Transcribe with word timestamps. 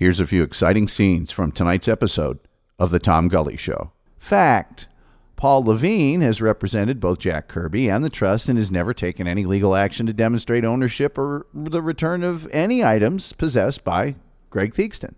Here's 0.00 0.18
a 0.18 0.26
few 0.26 0.42
exciting 0.42 0.88
scenes 0.88 1.30
from 1.30 1.52
tonight's 1.52 1.86
episode 1.86 2.38
of 2.78 2.90
The 2.90 2.98
Tom 2.98 3.28
Gully 3.28 3.58
Show. 3.58 3.92
Fact 4.18 4.88
Paul 5.36 5.62
Levine 5.62 6.22
has 6.22 6.40
represented 6.40 7.00
both 7.00 7.18
Jack 7.18 7.48
Kirby 7.48 7.90
and 7.90 8.02
the 8.02 8.08
trust 8.08 8.48
and 8.48 8.56
has 8.56 8.70
never 8.70 8.94
taken 8.94 9.28
any 9.28 9.44
legal 9.44 9.76
action 9.76 10.06
to 10.06 10.14
demonstrate 10.14 10.64
ownership 10.64 11.18
or 11.18 11.46
the 11.52 11.82
return 11.82 12.24
of 12.24 12.48
any 12.50 12.82
items 12.82 13.34
possessed 13.34 13.84
by 13.84 14.14
Greg 14.48 14.72
Theakston. 14.72 15.16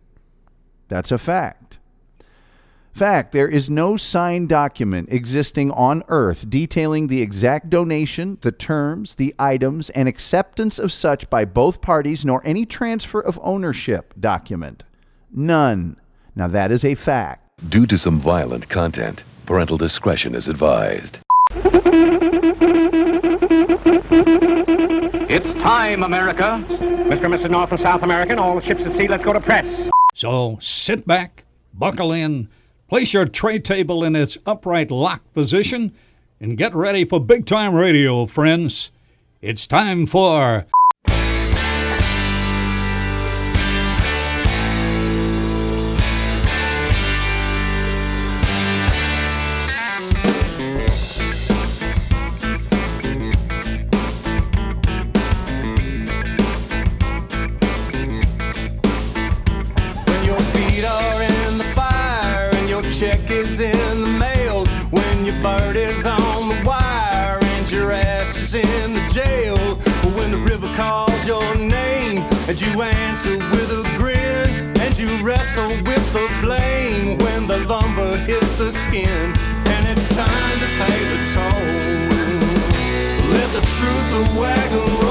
That's 0.88 1.12
a 1.12 1.18
fact. 1.18 1.78
Fact, 2.92 3.32
there 3.32 3.48
is 3.48 3.70
no 3.70 3.96
signed 3.96 4.50
document 4.50 5.08
existing 5.10 5.70
on 5.70 6.02
earth 6.08 6.50
detailing 6.50 7.06
the 7.06 7.22
exact 7.22 7.70
donation, 7.70 8.36
the 8.42 8.52
terms, 8.52 9.14
the 9.14 9.34
items, 9.38 9.88
and 9.90 10.08
acceptance 10.08 10.78
of 10.78 10.92
such 10.92 11.30
by 11.30 11.46
both 11.46 11.80
parties, 11.80 12.26
nor 12.26 12.42
any 12.44 12.66
transfer 12.66 13.18
of 13.18 13.38
ownership 13.42 14.12
document. 14.20 14.84
None. 15.32 15.96
Now, 16.36 16.48
that 16.48 16.70
is 16.70 16.84
a 16.84 16.94
fact. 16.94 17.48
Due 17.70 17.86
to 17.86 17.96
some 17.96 18.22
violent 18.22 18.68
content, 18.68 19.22
parental 19.46 19.78
discretion 19.78 20.34
is 20.34 20.46
advised. 20.46 21.16
It's 25.30 25.52
time, 25.62 26.02
America. 26.02 26.62
Mr. 26.68 27.24
and 27.24 27.34
Mrs. 27.34 27.50
North 27.50 27.70
and 27.70 27.80
South 27.80 28.02
American, 28.02 28.38
all 28.38 28.54
the 28.54 28.66
ships 28.66 28.82
at 28.82 28.92
sea, 28.98 29.08
let's 29.08 29.24
go 29.24 29.32
to 29.32 29.40
press. 29.40 29.90
So 30.14 30.58
sit 30.60 31.06
back, 31.06 31.44
buckle 31.72 32.12
in, 32.12 32.48
place 32.92 33.14
your 33.14 33.24
tray 33.24 33.58
table 33.58 34.04
in 34.04 34.14
its 34.14 34.36
upright 34.44 34.90
lock 34.90 35.22
position, 35.32 35.90
and 36.42 36.58
get 36.58 36.74
ready 36.74 37.06
for 37.06 37.18
big 37.18 37.46
time 37.46 37.74
radio, 37.74 38.26
friends. 38.26 38.90
It's 39.40 39.66
time 39.66 40.06
for. 40.06 40.66
Check 63.02 63.30
is 63.32 63.58
in 63.58 64.00
the 64.00 64.14
mail. 64.26 64.64
When 64.90 65.24
your 65.24 65.34
bird 65.42 65.74
is 65.74 66.06
on 66.06 66.48
the 66.50 66.62
wire 66.64 67.40
and 67.42 67.68
your 67.68 67.90
ass 67.90 68.36
is 68.36 68.54
in 68.54 68.92
the 68.92 69.04
jail. 69.08 69.58
When 70.16 70.30
the 70.30 70.38
river 70.38 70.72
calls 70.76 71.26
your 71.26 71.52
name 71.56 72.18
and 72.48 72.60
you 72.60 72.82
answer 72.82 73.38
with 73.54 73.70
a 73.80 73.82
grin. 73.98 74.50
And 74.84 74.96
you 74.96 75.10
wrestle 75.26 75.74
with 75.88 76.06
the 76.12 76.28
blame 76.42 77.18
when 77.18 77.48
the 77.48 77.58
lumber 77.72 78.18
hits 78.18 78.52
the 78.56 78.70
skin. 78.70 79.34
And 79.74 79.82
it's 79.92 80.06
time 80.14 80.56
to 80.62 80.68
pay 80.80 80.98
the 81.12 81.20
toll. 81.34 81.70
Let 83.34 83.48
the 83.56 83.64
truth 83.74 84.38
wagon 84.38 85.01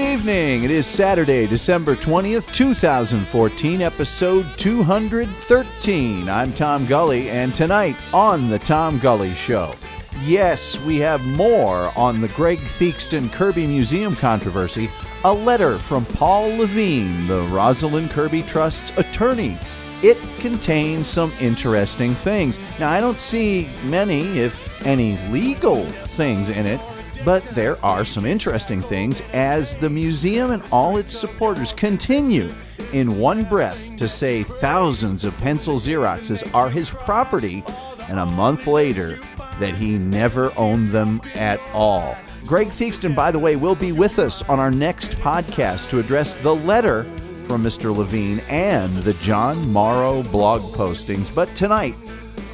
Good 0.00 0.14
evening. 0.14 0.64
It 0.64 0.70
is 0.70 0.86
Saturday, 0.86 1.46
December 1.46 1.94
20th, 1.94 2.50
2014, 2.54 3.82
episode 3.82 4.46
213. 4.56 6.26
I'm 6.26 6.54
Tom 6.54 6.86
Gully, 6.86 7.28
and 7.28 7.54
tonight 7.54 7.96
on 8.14 8.48
The 8.48 8.58
Tom 8.58 8.98
Gully 8.98 9.34
Show. 9.34 9.74
Yes, 10.22 10.82
we 10.86 10.96
have 11.00 11.22
more 11.26 11.92
on 11.98 12.22
the 12.22 12.28
Greg 12.28 12.60
Theakston 12.60 13.30
Kirby 13.30 13.66
Museum 13.66 14.16
controversy, 14.16 14.90
a 15.24 15.32
letter 15.32 15.78
from 15.78 16.06
Paul 16.06 16.48
Levine, 16.56 17.26
the 17.26 17.42
Rosalind 17.48 18.10
Kirby 18.10 18.40
Trust's 18.40 18.96
attorney. 18.96 19.58
It 20.02 20.16
contains 20.38 21.08
some 21.08 21.30
interesting 21.42 22.14
things. 22.14 22.58
Now, 22.78 22.88
I 22.88 23.00
don't 23.00 23.20
see 23.20 23.68
many, 23.84 24.38
if 24.38 24.82
any, 24.86 25.18
legal 25.28 25.84
things 25.84 26.48
in 26.48 26.64
it, 26.64 26.80
but 27.24 27.42
there 27.54 27.82
are 27.84 28.04
some 28.04 28.24
interesting 28.24 28.80
things 28.80 29.22
as 29.32 29.76
the 29.76 29.90
museum 29.90 30.50
and 30.50 30.62
all 30.72 30.96
its 30.96 31.16
supporters 31.16 31.72
continue 31.72 32.50
in 32.92 33.18
one 33.18 33.44
breath 33.44 33.94
to 33.96 34.08
say 34.08 34.42
thousands 34.42 35.24
of 35.24 35.36
pencil 35.38 35.76
Xeroxes 35.76 36.42
are 36.54 36.68
his 36.68 36.90
property, 36.90 37.62
and 38.08 38.18
a 38.18 38.26
month 38.26 38.66
later 38.66 39.18
that 39.58 39.74
he 39.74 39.98
never 39.98 40.50
owned 40.56 40.88
them 40.88 41.20
at 41.34 41.60
all. 41.72 42.16
Greg 42.46 42.68
Theakston, 42.68 43.14
by 43.14 43.30
the 43.30 43.38
way, 43.38 43.54
will 43.56 43.74
be 43.74 43.92
with 43.92 44.18
us 44.18 44.42
on 44.42 44.58
our 44.58 44.70
next 44.70 45.12
podcast 45.16 45.88
to 45.90 45.98
address 45.98 46.36
the 46.36 46.54
letter 46.54 47.04
from 47.46 47.62
Mr. 47.62 47.94
Levine 47.94 48.40
and 48.48 48.96
the 48.98 49.12
John 49.14 49.72
Morrow 49.72 50.22
blog 50.22 50.62
postings. 50.74 51.32
But 51.32 51.54
tonight, 51.54 51.94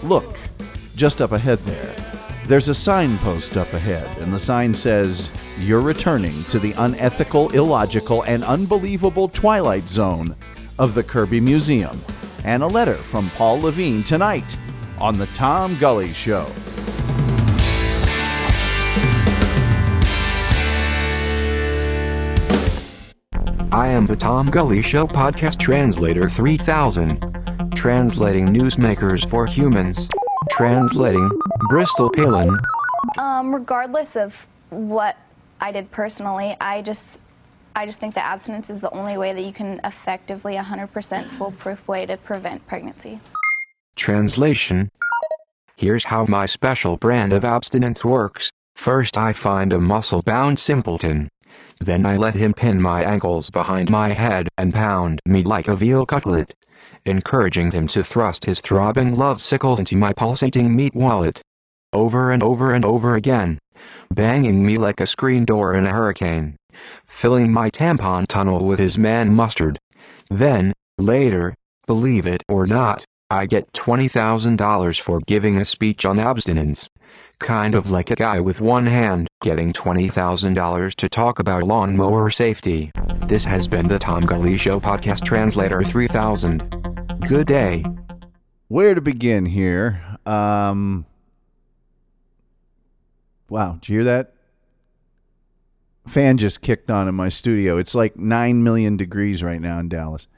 look, 0.02 0.38
just 0.96 1.22
up 1.22 1.32
ahead 1.32 1.58
there. 1.60 2.05
There's 2.48 2.68
a 2.68 2.74
signpost 2.74 3.56
up 3.56 3.72
ahead, 3.72 4.18
and 4.18 4.32
the 4.32 4.38
sign 4.38 4.72
says, 4.72 5.32
You're 5.58 5.80
returning 5.80 6.44
to 6.44 6.60
the 6.60 6.74
unethical, 6.78 7.50
illogical, 7.50 8.22
and 8.22 8.44
unbelievable 8.44 9.28
twilight 9.28 9.88
zone 9.88 10.36
of 10.78 10.94
the 10.94 11.02
Kirby 11.02 11.40
Museum. 11.40 12.00
And 12.44 12.62
a 12.62 12.68
letter 12.68 12.94
from 12.94 13.30
Paul 13.30 13.62
Levine 13.62 14.04
tonight 14.04 14.56
on 15.00 15.18
The 15.18 15.26
Tom 15.26 15.76
Gully 15.80 16.12
Show. 16.12 16.46
I 23.72 23.88
am 23.88 24.06
the 24.06 24.16
Tom 24.16 24.52
Gully 24.52 24.82
Show 24.82 25.08
podcast 25.08 25.58
translator 25.58 26.28
3000. 26.28 27.72
Translating 27.74 28.46
newsmakers 28.46 29.28
for 29.28 29.46
humans. 29.46 30.08
Translating 30.50 31.28
Bristol 31.68 32.10
Palin. 32.10 32.56
Um, 33.18 33.54
regardless 33.54 34.16
of 34.16 34.46
what 34.70 35.16
I 35.60 35.72
did 35.72 35.90
personally, 35.90 36.56
I 36.60 36.82
just 36.82 37.20
I 37.74 37.84
just 37.84 38.00
think 38.00 38.14
that 38.14 38.24
abstinence 38.24 38.70
is 38.70 38.80
the 38.80 38.90
only 38.90 39.18
way 39.18 39.32
that 39.32 39.42
you 39.42 39.52
can 39.52 39.80
effectively 39.84 40.54
100% 40.54 41.24
foolproof 41.26 41.86
way 41.86 42.06
to 42.06 42.16
prevent 42.16 42.66
pregnancy. 42.66 43.20
Translation 43.96 44.90
Here's 45.76 46.04
how 46.04 46.24
my 46.24 46.46
special 46.46 46.96
brand 46.96 47.34
of 47.34 47.44
abstinence 47.44 48.02
works. 48.02 48.50
First, 48.76 49.18
I 49.18 49.34
find 49.34 49.74
a 49.74 49.78
muscle 49.78 50.22
bound 50.22 50.58
simpleton. 50.58 51.28
Then 51.80 52.06
I 52.06 52.16
let 52.16 52.34
him 52.34 52.54
pin 52.54 52.80
my 52.80 53.02
ankles 53.02 53.50
behind 53.50 53.90
my 53.90 54.08
head 54.10 54.48
and 54.56 54.72
pound 54.72 55.20
me 55.26 55.42
like 55.42 55.68
a 55.68 55.76
veal 55.76 56.06
cutlet, 56.06 56.54
encouraging 57.04 57.72
him 57.72 57.86
to 57.88 58.02
thrust 58.02 58.46
his 58.46 58.62
throbbing 58.62 59.16
love 59.16 59.38
sickle 59.38 59.78
into 59.78 59.96
my 59.96 60.14
pulsating 60.14 60.74
meat 60.74 60.94
wallet. 60.94 61.42
Over 61.96 62.30
and 62.30 62.42
over 62.42 62.74
and 62.74 62.84
over 62.84 63.14
again, 63.14 63.58
banging 64.12 64.66
me 64.66 64.76
like 64.76 65.00
a 65.00 65.06
screen 65.06 65.46
door 65.46 65.72
in 65.72 65.86
a 65.86 65.94
hurricane, 65.94 66.56
filling 67.06 67.50
my 67.50 67.70
tampon 67.70 68.26
tunnel 68.26 68.66
with 68.66 68.78
his 68.78 68.98
man 68.98 69.32
mustard. 69.32 69.78
Then, 70.28 70.74
later, 70.98 71.54
believe 71.86 72.26
it 72.26 72.42
or 72.50 72.66
not, 72.66 73.06
I 73.30 73.46
get 73.46 73.72
$20,000 73.72 75.00
for 75.00 75.20
giving 75.26 75.56
a 75.56 75.64
speech 75.64 76.04
on 76.04 76.18
abstinence. 76.18 76.86
Kind 77.38 77.74
of 77.74 77.90
like 77.90 78.10
a 78.10 78.14
guy 78.14 78.40
with 78.40 78.60
one 78.60 78.84
hand 78.84 79.26
getting 79.40 79.72
$20,000 79.72 80.94
to 80.96 81.08
talk 81.08 81.38
about 81.38 81.62
lawnmower 81.62 82.28
safety. 82.28 82.90
This 83.26 83.46
has 83.46 83.66
been 83.68 83.88
the 83.88 83.98
Tom 83.98 84.26
Gully 84.26 84.58
Show 84.58 84.80
Podcast 84.80 85.24
Translator 85.24 85.82
3000. 85.82 86.60
Good 87.26 87.46
day. 87.46 87.86
Where 88.68 88.94
to 88.94 89.00
begin 89.00 89.46
here? 89.46 90.02
Um, 90.26 91.06
wow, 93.48 93.72
did 93.80 93.88
you 93.88 93.96
hear 93.96 94.04
that? 94.04 94.34
Fan 96.06 96.38
just 96.38 96.60
kicked 96.60 96.88
on 96.88 97.08
in 97.08 97.14
my 97.14 97.28
studio. 97.28 97.78
It's 97.78 97.94
like 97.94 98.16
9 98.16 98.62
million 98.62 98.96
degrees 98.96 99.42
right 99.42 99.60
now 99.60 99.78
in 99.78 99.88
Dallas. 99.88 100.28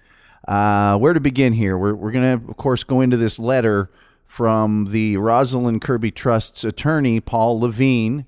Uh, 0.46 0.96
where 0.96 1.12
to 1.12 1.20
begin 1.20 1.52
here? 1.52 1.76
We're, 1.76 1.94
we're 1.94 2.12
going 2.12 2.40
to, 2.40 2.50
of 2.50 2.56
course, 2.56 2.84
go 2.84 3.02
into 3.02 3.19
this 3.19 3.38
letter 3.38 3.90
from 4.25 4.87
the 4.90 5.16
Rosalind 5.19 5.82
Kirby 5.82 6.10
Trust's 6.10 6.64
attorney, 6.64 7.20
Paul 7.20 7.60
Levine. 7.60 8.25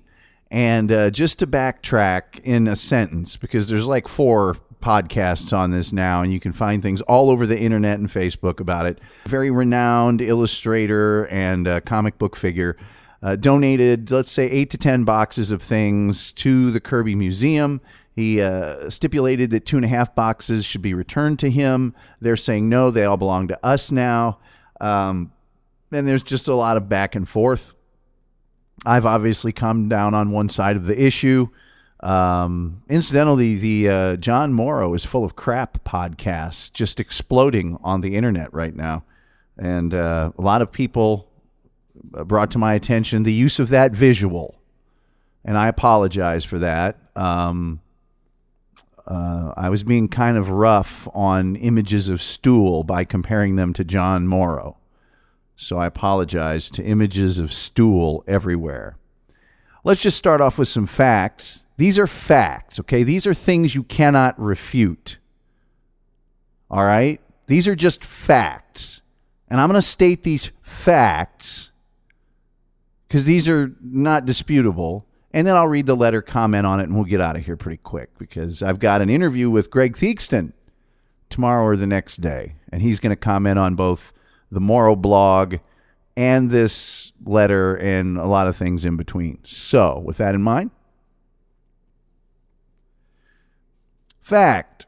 And 0.51 0.91
uh, 0.91 1.09
just 1.09 1.39
to 1.39 1.47
backtrack 1.47 2.39
in 2.43 2.67
a 2.67 2.75
sentence, 2.75 3.37
because 3.37 3.69
there's 3.69 3.85
like 3.87 4.07
four 4.07 4.57
podcasts 4.81 5.55
on 5.55 5.71
this 5.71 5.93
now, 5.93 6.21
and 6.21 6.33
you 6.33 6.39
can 6.39 6.51
find 6.51 6.81
things 6.81 7.01
all 7.01 7.29
over 7.29 7.47
the 7.47 7.57
internet 7.57 7.99
and 7.99 8.09
Facebook 8.09 8.59
about 8.59 8.85
it. 8.85 8.99
Very 9.25 9.49
renowned 9.49 10.21
illustrator 10.21 11.25
and 11.27 11.67
uh, 11.67 11.79
comic 11.81 12.17
book 12.17 12.35
figure 12.35 12.75
uh, 13.23 13.35
donated, 13.35 14.09
let's 14.11 14.31
say, 14.31 14.47
eight 14.47 14.69
to 14.71 14.77
10 14.77 15.03
boxes 15.03 15.51
of 15.51 15.61
things 15.61 16.33
to 16.33 16.71
the 16.71 16.79
Kirby 16.79 17.15
Museum. 17.15 17.81
He 18.13 18.41
uh, 18.41 18.89
stipulated 18.89 19.51
that 19.51 19.65
two 19.65 19.77
and 19.77 19.85
a 19.85 19.89
half 19.89 20.13
boxes 20.15 20.65
should 20.65 20.81
be 20.81 20.93
returned 20.93 21.39
to 21.39 21.49
him. 21.49 21.95
They're 22.19 22.35
saying 22.35 22.67
no, 22.67 22.91
they 22.91 23.05
all 23.05 23.17
belong 23.17 23.47
to 23.49 23.65
us 23.65 23.91
now. 23.91 24.39
Um, 24.81 25.31
and 25.91 26.07
there's 26.07 26.23
just 26.23 26.47
a 26.47 26.55
lot 26.55 26.77
of 26.77 26.89
back 26.89 27.15
and 27.15 27.27
forth. 27.27 27.75
I've 28.85 29.05
obviously 29.05 29.51
come 29.51 29.87
down 29.87 30.13
on 30.13 30.31
one 30.31 30.49
side 30.49 30.75
of 30.75 30.85
the 30.85 31.01
issue. 31.01 31.47
Um, 32.01 32.81
incidentally, 32.89 33.55
the 33.55 33.89
uh, 33.89 34.15
John 34.15 34.53
Morrow 34.53 34.93
is 34.93 35.05
full 35.05 35.23
of 35.23 35.35
crap 35.35 35.83
podcasts 35.83 36.71
just 36.71 36.99
exploding 36.99 37.77
on 37.83 38.01
the 38.01 38.15
internet 38.15 38.51
right 38.53 38.75
now. 38.75 39.03
And 39.57 39.93
uh, 39.93 40.31
a 40.35 40.41
lot 40.41 40.61
of 40.63 40.71
people 40.71 41.30
brought 42.03 42.51
to 42.51 42.57
my 42.57 42.73
attention 42.73 43.23
the 43.23 43.33
use 43.33 43.59
of 43.59 43.69
that 43.69 43.93
visual. 43.93 44.59
And 45.43 45.57
I 45.57 45.67
apologize 45.67 46.45
for 46.45 46.59
that. 46.59 46.97
Um, 47.15 47.81
uh, 49.07 49.53
I 49.57 49.69
was 49.69 49.83
being 49.83 50.07
kind 50.07 50.37
of 50.37 50.49
rough 50.49 51.07
on 51.13 51.55
images 51.55 52.09
of 52.09 52.21
stool 52.21 52.83
by 52.83 53.03
comparing 53.03 53.55
them 53.55 53.73
to 53.73 53.83
John 53.83 54.27
Morrow. 54.27 54.77
So 55.55 55.77
I 55.77 55.85
apologize 55.85 56.69
to 56.71 56.83
images 56.83 57.39
of 57.39 57.51
stool 57.53 58.23
everywhere. 58.27 58.97
Let's 59.83 60.01
just 60.01 60.17
start 60.17 60.41
off 60.41 60.57
with 60.57 60.67
some 60.67 60.85
facts. 60.85 61.65
These 61.77 61.97
are 61.97 62.07
facts, 62.07 62.79
okay? 62.79 63.03
These 63.03 63.25
are 63.25 63.33
things 63.33 63.73
you 63.73 63.83
cannot 63.83 64.39
refute. 64.39 65.17
All 66.69 66.83
right? 66.83 67.19
These 67.47 67.67
are 67.67 67.75
just 67.75 68.03
facts. 68.05 69.01
And 69.49 69.59
I'm 69.59 69.67
going 69.67 69.81
to 69.81 69.85
state 69.85 70.23
these 70.23 70.51
facts 70.61 71.70
because 73.11 73.25
these 73.25 73.49
are 73.49 73.75
not 73.81 74.25
disputable. 74.25 75.05
And 75.33 75.45
then 75.45 75.57
I'll 75.57 75.67
read 75.67 75.85
the 75.85 75.97
letter, 75.97 76.21
comment 76.21 76.65
on 76.65 76.79
it, 76.79 76.83
and 76.83 76.95
we'll 76.95 77.03
get 77.03 77.19
out 77.19 77.35
of 77.35 77.43
here 77.43 77.57
pretty 77.57 77.75
quick 77.75 78.17
because 78.17 78.63
I've 78.63 78.79
got 78.79 79.01
an 79.01 79.09
interview 79.09 79.49
with 79.49 79.69
Greg 79.69 79.97
Theakston 79.97 80.53
tomorrow 81.29 81.65
or 81.65 81.75
the 81.75 81.85
next 81.85 82.21
day. 82.21 82.55
And 82.71 82.81
he's 82.81 83.01
going 83.01 83.09
to 83.09 83.17
comment 83.17 83.59
on 83.59 83.75
both 83.75 84.13
the 84.49 84.61
Morrow 84.61 84.95
blog 84.95 85.57
and 86.15 86.51
this 86.51 87.11
letter 87.25 87.75
and 87.75 88.17
a 88.17 88.27
lot 88.27 88.47
of 88.47 88.55
things 88.55 88.85
in 88.85 88.95
between. 88.95 89.39
So, 89.43 89.99
with 89.99 90.15
that 90.15 90.33
in 90.33 90.41
mind, 90.41 90.71
fact 94.21 94.85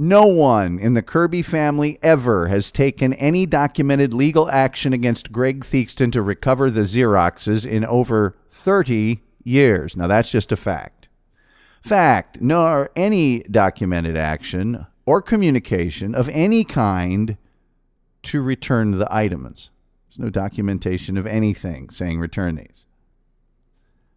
no 0.00 0.24
one 0.24 0.78
in 0.78 0.94
the 0.94 1.02
Kirby 1.02 1.42
family 1.42 1.98
ever 2.02 2.48
has 2.48 2.72
taken 2.72 3.12
any 3.12 3.44
documented 3.44 4.14
legal 4.14 4.50
action 4.50 4.94
against 4.94 5.30
Greg 5.30 5.62
Theakston 5.62 6.10
to 6.12 6.22
recover 6.22 6.70
the 6.70 6.80
Xeroxes 6.80 7.66
in 7.66 7.84
over 7.84 8.34
30 8.48 9.20
years. 9.44 9.98
Now, 9.98 10.06
that's 10.06 10.30
just 10.30 10.52
a 10.52 10.56
fact. 10.56 11.08
Fact, 11.82 12.40
nor 12.40 12.88
any 12.96 13.40
documented 13.40 14.16
action 14.16 14.86
or 15.04 15.20
communication 15.20 16.14
of 16.14 16.30
any 16.30 16.64
kind 16.64 17.36
to 18.22 18.40
return 18.40 18.92
the 18.92 19.14
items. 19.14 19.70
There's 20.08 20.18
no 20.18 20.30
documentation 20.30 21.18
of 21.18 21.26
anything 21.26 21.90
saying 21.90 22.20
return 22.20 22.54
these. 22.54 22.86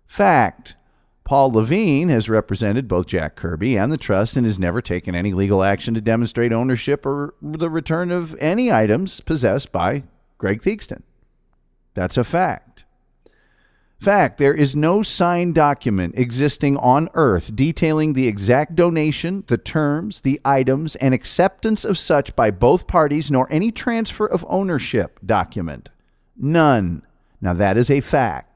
Fact, 0.07 0.77
Paul 1.25 1.53
Levine 1.53 2.09
has 2.09 2.27
represented 2.27 2.87
both 2.87 3.07
Jack 3.07 3.35
Kirby 3.35 3.77
and 3.77 3.91
the 3.91 3.97
trust 3.97 4.35
and 4.35 4.45
has 4.45 4.59
never 4.59 4.81
taken 4.81 5.15
any 5.15 5.33
legal 5.33 5.63
action 5.63 5.93
to 5.93 6.01
demonstrate 6.01 6.51
ownership 6.51 7.05
or 7.05 7.33
the 7.41 7.69
return 7.69 8.11
of 8.11 8.35
any 8.39 8.71
items 8.71 9.21
possessed 9.21 9.71
by 9.71 10.03
Greg 10.37 10.61
Theakston. 10.61 11.03
That's 11.93 12.17
a 12.17 12.23
fact. 12.23 12.83
Fact, 14.01 14.37
there 14.37 14.53
is 14.53 14.75
no 14.75 15.01
signed 15.01 15.55
document 15.55 16.15
existing 16.17 16.75
on 16.75 17.07
earth 17.13 17.55
detailing 17.55 18.11
the 18.11 18.27
exact 18.27 18.75
donation, 18.75 19.45
the 19.47 19.57
terms, 19.57 20.19
the 20.21 20.41
items, 20.43 20.97
and 20.97 21.13
acceptance 21.13 21.85
of 21.85 21.97
such 21.97 22.35
by 22.35 22.51
both 22.51 22.85
parties, 22.85 23.31
nor 23.31 23.47
any 23.49 23.71
transfer 23.71 24.25
of 24.25 24.45
ownership 24.49 25.21
document. 25.25 25.89
None. 26.35 27.03
Now, 27.39 27.53
that 27.53 27.77
is 27.77 27.89
a 27.89 28.01
fact. 28.01 28.52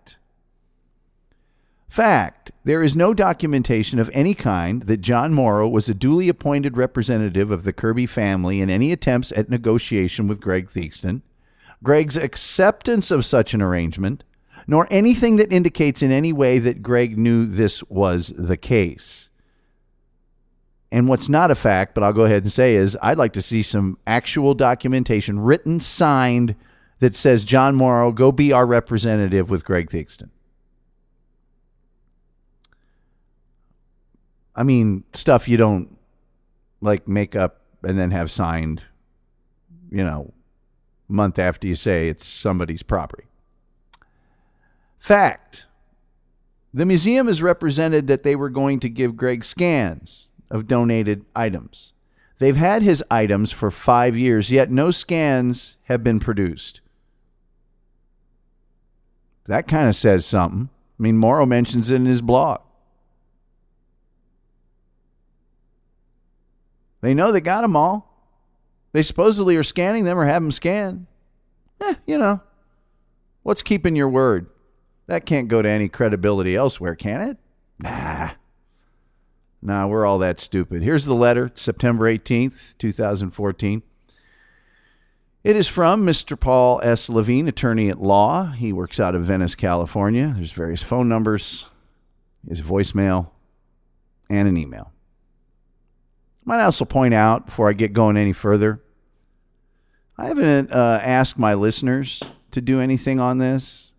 Fact, 1.88 2.52
there 2.64 2.84
is 2.84 2.98
no 2.98 3.14
documentation 3.14 3.98
of 3.98 4.10
any 4.14 4.34
kind 4.34 4.84
that 4.84 4.98
John 4.98 5.34
Morrow 5.34 5.68
was 5.68 5.88
a 5.88 5.94
duly 5.94 6.28
appointed 6.28 6.76
representative 6.76 7.50
of 7.50 7.64
the 7.64 7.74
Kirby 7.74 8.06
family 8.06 8.60
in 8.60 8.70
any 8.70 8.92
attempts 8.92 9.32
at 9.32 9.50
negotiation 9.50 10.28
with 10.28 10.42
Greg 10.42 10.68
Theakston. 10.70 11.22
Greg's 11.82 12.18
acceptance 12.18 13.10
of 13.10 13.26
such 13.26 13.54
an 13.54 13.62
arrangement 13.62 14.24
nor 14.68 14.86
anything 14.92 15.38
that 15.38 15.52
indicates 15.52 16.04
in 16.04 16.12
any 16.12 16.34
way 16.34 16.60
that 16.60 16.84
Greg 16.84 17.18
knew 17.18 17.46
this 17.46 17.82
was 17.86 18.34
the 18.38 18.58
case. 18.58 19.30
And 20.92 21.08
what's 21.08 21.30
not 21.30 21.52
a 21.52 21.56
fact, 21.56 21.96
but 21.96 22.04
I'll 22.04 22.14
go 22.14 22.26
ahead 22.26 22.44
and 22.44 22.52
say, 22.52 22.76
is 22.76 22.98
I'd 23.02 23.18
like 23.18 23.34
to 23.34 23.42
see 23.42 23.64
some 23.64 23.98
actual 24.06 24.54
documentation, 24.54 25.40
written, 25.40 25.80
signed, 25.80 26.56
that 27.00 27.16
says, 27.16 27.46
John 27.46 27.76
Morrow, 27.76 28.12
go 28.12 28.32
be 28.32 28.52
our 28.52 28.66
representative 28.66 29.50
with 29.50 29.64
Greg 29.64 29.90
Theakston. 29.90 30.30
I 34.58 34.64
mean, 34.64 35.06
stuff 35.14 35.48
you 35.48 35.56
don't 35.56 35.98
like 36.82 37.08
make 37.08 37.36
up 37.36 37.62
and 37.84 37.98
then 37.98 38.12
have 38.12 38.30
signed, 38.30 38.82
you 39.90 40.04
know, 40.04 40.34
month 41.08 41.40
after 41.40 41.68
you 41.68 41.76
say 41.76 42.10
it's 42.10 42.26
somebody's 42.26 42.84
property. 42.84 43.28
Fact 45.00 45.68
the 46.74 46.86
museum 46.86 47.28
has 47.28 47.42
represented 47.42 48.08
that 48.08 48.24
they 48.24 48.36
were 48.36 48.50
going 48.50 48.80
to 48.82 48.90
give 48.90 49.18
Greg 49.18 49.44
scans 49.44 50.30
of 50.52 50.68
donated 50.68 51.26
items. 51.36 51.94
They've 52.40 52.56
had 52.56 52.84
his 52.84 53.04
items 53.10 53.52
for 53.52 53.72
five 53.72 54.16
years, 54.16 54.52
yet 54.52 54.70
no 54.70 54.92
scans 54.92 55.78
have 55.86 56.04
been 56.04 56.20
produced. 56.20 56.82
That 59.46 59.68
kind 59.68 59.88
of 59.90 59.96
says 59.96 60.26
something. 60.26 60.70
I 61.00 61.02
mean, 61.02 61.18
Morrow 61.18 61.46
mentions 61.46 61.90
it 61.90 61.96
in 61.96 62.06
his 62.06 62.22
blog. 62.22 62.62
They 67.02 67.14
know 67.14 67.32
they 67.32 67.42
got 67.42 67.62
them 67.62 67.76
all. 67.76 68.08
They 68.94 69.02
supposedly 69.04 69.56
are 69.56 69.64
scanning 69.64 70.06
them 70.06 70.18
or 70.18 70.26
have 70.26 70.42
them 70.42 70.52
scanned. 70.52 71.08
Eh, 71.82 71.96
you 72.06 72.18
know, 72.18 72.42
what's 73.44 73.62
keeping 73.62 73.96
your 73.96 74.10
word? 74.10 74.50
That 75.08 75.26
can't 75.26 75.48
go 75.48 75.62
to 75.62 75.70
any 75.70 75.88
credibility 75.88 76.56
elsewhere, 76.56 76.96
can 76.96 77.22
it? 77.22 77.38
Nah. 77.80 78.32
Nah, 79.62 79.88
we're 79.88 80.06
all 80.06 80.20
that 80.20 80.40
stupid. 80.40 80.82
Here's 80.82 81.06
the 81.06 81.16
letter, 81.16 81.52
September 81.54 82.06
18th, 82.12 82.78
2014. 82.78 83.84
It 85.44 85.56
is 85.56 85.68
from 85.68 86.06
Mr. 86.06 86.38
Paul 86.40 86.82
S. 86.84 87.10
Levine, 87.10 87.48
attorney 87.48 87.90
at 87.90 88.02
law. 88.02 88.48
He 88.52 88.74
works 88.74 89.00
out 89.00 89.16
of 89.16 89.24
Venice, 89.26 89.56
California. 89.56 90.34
There's 90.36 90.52
various 90.52 90.84
phone 90.84 91.08
numbers, 91.08 91.68
his 92.48 92.62
voicemail, 92.62 93.30
and 94.30 94.48
an 94.48 94.58
email. 94.58 94.92
Might 96.48 96.64
also 96.64 96.86
point 96.86 97.14
out 97.14 97.48
before 97.48 97.68
I 97.68 97.74
get 97.74 97.92
going 97.92 98.16
any 98.16 98.32
further, 98.32 98.82
I 100.18 100.28
haven't 100.28 100.72
uh, 100.72 101.02
asked 101.04 101.38
my 101.38 101.54
listeners 101.54 102.24
to 102.52 102.62
do 102.62 102.80
anything 102.80 103.20
on 103.20 103.40
this. 103.40 103.94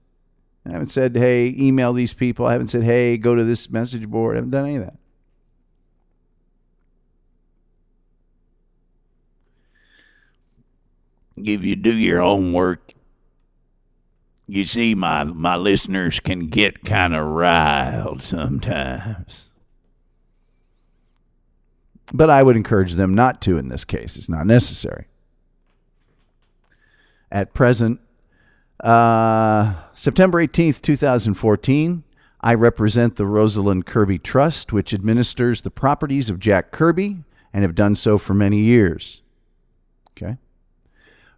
I 0.66 0.72
haven't 0.72 0.86
said, 0.86 1.14
hey, 1.14 1.54
email 1.58 1.92
these 1.92 2.14
people. 2.14 2.46
I 2.46 2.52
haven't 2.52 2.68
said, 2.68 2.84
hey, 2.84 3.18
go 3.18 3.34
to 3.34 3.44
this 3.44 3.68
message 3.68 4.08
board. 4.08 4.34
I 4.34 4.38
haven't 4.38 4.52
done 4.52 4.64
any 4.64 4.76
of 4.76 4.84
that. 4.84 4.96
If 11.36 11.62
you 11.62 11.76
do 11.76 11.94
your 11.94 12.22
own 12.22 12.54
work, 12.54 12.94
you 14.46 14.64
see, 14.64 14.94
my, 14.94 15.24
my 15.24 15.56
listeners 15.56 16.18
can 16.18 16.46
get 16.46 16.82
kind 16.82 17.14
of 17.14 17.26
riled 17.26 18.22
sometimes. 18.22 19.47
But 22.12 22.30
I 22.30 22.42
would 22.42 22.56
encourage 22.56 22.94
them 22.94 23.14
not 23.14 23.42
to 23.42 23.58
in 23.58 23.68
this 23.68 23.84
case. 23.84 24.16
It's 24.16 24.28
not 24.28 24.46
necessary. 24.46 25.06
At 27.30 27.52
present, 27.52 28.00
uh, 28.82 29.74
September 29.92 30.38
18th, 30.44 30.80
2014. 30.80 32.04
I 32.40 32.54
represent 32.54 33.16
the 33.16 33.26
Rosalind 33.26 33.84
Kirby 33.86 34.18
Trust, 34.18 34.72
which 34.72 34.94
administers 34.94 35.62
the 35.62 35.70
properties 35.70 36.30
of 36.30 36.38
Jack 36.38 36.70
Kirby 36.70 37.24
and 37.52 37.62
have 37.62 37.74
done 37.74 37.96
so 37.96 38.16
for 38.16 38.34
many 38.34 38.60
years. 38.60 39.22
Okay. 40.12 40.36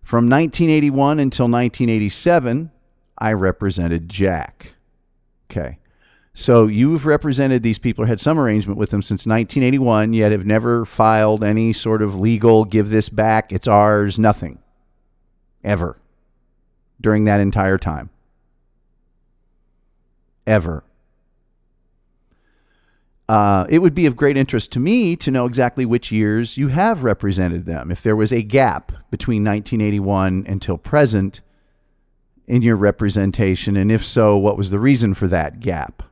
From 0.02 0.28
1981 0.28 1.18
until 1.18 1.44
1987, 1.44 2.70
I 3.18 3.32
represented 3.32 4.08
Jack. 4.08 4.74
Okay. 5.50 5.78
So 6.32 6.66
you've 6.66 7.06
represented 7.06 7.62
these 7.62 7.78
people 7.78 8.04
or 8.04 8.06
had 8.06 8.20
some 8.20 8.38
arrangement 8.38 8.78
with 8.78 8.90
them 8.90 9.02
since 9.02 9.26
1981, 9.26 10.12
yet 10.12 10.32
have 10.32 10.46
never 10.46 10.84
filed 10.84 11.42
any 11.42 11.72
sort 11.72 12.02
of 12.02 12.18
legal 12.18 12.64
give 12.64 12.90
this 12.90 13.08
back, 13.08 13.52
it's 13.52 13.68
ours, 13.68 14.18
nothing. 14.18 14.58
Ever 15.62 15.96
during 17.00 17.24
that 17.24 17.40
entire 17.40 17.78
time. 17.78 18.10
Ever. 20.46 20.84
Uh, 23.28 23.64
it 23.68 23.78
would 23.78 23.94
be 23.94 24.06
of 24.06 24.16
great 24.16 24.36
interest 24.36 24.72
to 24.72 24.80
me 24.80 25.16
to 25.16 25.30
know 25.30 25.46
exactly 25.46 25.86
which 25.86 26.10
years 26.10 26.56
you 26.56 26.68
have 26.68 27.04
represented 27.04 27.64
them. 27.64 27.90
If 27.90 28.02
there 28.02 28.16
was 28.16 28.32
a 28.32 28.42
gap 28.42 28.92
between 29.10 29.44
1981 29.44 30.44
until 30.48 30.76
present, 30.76 31.40
in 32.50 32.62
your 32.62 32.76
representation? 32.76 33.76
And 33.76 33.92
if 33.92 34.04
so, 34.04 34.36
what 34.36 34.58
was 34.58 34.70
the 34.70 34.78
reason 34.78 35.14
for 35.14 35.28
that 35.28 35.60
gap? 35.60 36.02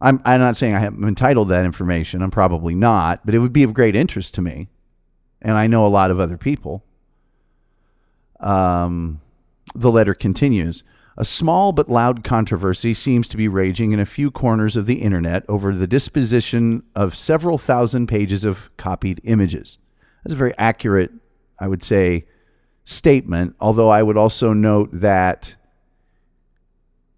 I'm, 0.00 0.20
I'm 0.24 0.40
not 0.40 0.56
saying 0.56 0.74
I 0.74 0.84
am 0.84 1.04
entitled 1.04 1.48
to 1.48 1.54
that 1.54 1.64
information. 1.64 2.22
I'm 2.22 2.30
probably 2.30 2.74
not, 2.74 3.24
but 3.24 3.34
it 3.34 3.38
would 3.38 3.52
be 3.52 3.62
of 3.62 3.74
great 3.74 3.94
interest 3.94 4.34
to 4.34 4.42
me. 4.42 4.68
And 5.42 5.56
I 5.56 5.66
know 5.66 5.86
a 5.86 5.88
lot 5.88 6.10
of 6.10 6.18
other 6.18 6.38
people. 6.38 6.84
Um, 8.40 9.20
the 9.74 9.90
letter 9.90 10.14
continues. 10.14 10.82
A 11.16 11.24
small 11.24 11.72
but 11.72 11.90
loud 11.90 12.24
controversy 12.24 12.94
seems 12.94 13.28
to 13.28 13.36
be 13.36 13.46
raging 13.46 13.92
in 13.92 14.00
a 14.00 14.06
few 14.06 14.30
corners 14.30 14.76
of 14.76 14.86
the 14.86 15.02
internet 15.02 15.44
over 15.48 15.74
the 15.74 15.86
disposition 15.86 16.82
of 16.94 17.14
several 17.14 17.58
thousand 17.58 18.06
pages 18.06 18.44
of 18.44 18.74
copied 18.78 19.20
images. 19.24 19.78
That's 20.24 20.32
a 20.32 20.38
very 20.38 20.56
accurate, 20.56 21.10
I 21.58 21.68
would 21.68 21.82
say, 21.82 22.24
statement, 22.84 23.54
although 23.60 23.90
I 23.90 24.02
would 24.02 24.16
also 24.16 24.54
note 24.54 24.88
that, 24.92 25.56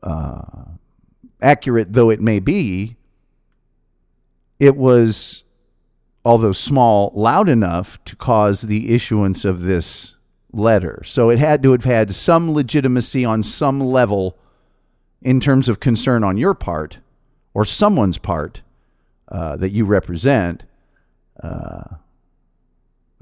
uh, 0.02 0.71
accurate 1.42 1.92
though 1.92 2.10
it 2.10 2.20
may 2.20 2.38
be, 2.38 2.96
it 4.58 4.76
was, 4.76 5.44
although 6.24 6.52
small, 6.52 7.12
loud 7.14 7.48
enough 7.48 8.02
to 8.04 8.16
cause 8.16 8.62
the 8.62 8.94
issuance 8.94 9.44
of 9.44 9.62
this 9.62 10.16
letter. 10.52 11.02
So 11.04 11.30
it 11.30 11.38
had 11.38 11.62
to 11.64 11.72
have 11.72 11.84
had 11.84 12.14
some 12.14 12.52
legitimacy 12.52 13.24
on 13.24 13.42
some 13.42 13.80
level 13.80 14.38
in 15.20 15.40
terms 15.40 15.68
of 15.68 15.80
concern 15.80 16.22
on 16.24 16.36
your 16.36 16.54
part 16.54 16.98
or 17.54 17.64
someone's 17.64 18.18
part 18.18 18.62
uh, 19.28 19.56
that 19.56 19.70
you 19.70 19.84
represent. 19.84 20.64
Uh, 21.42 21.96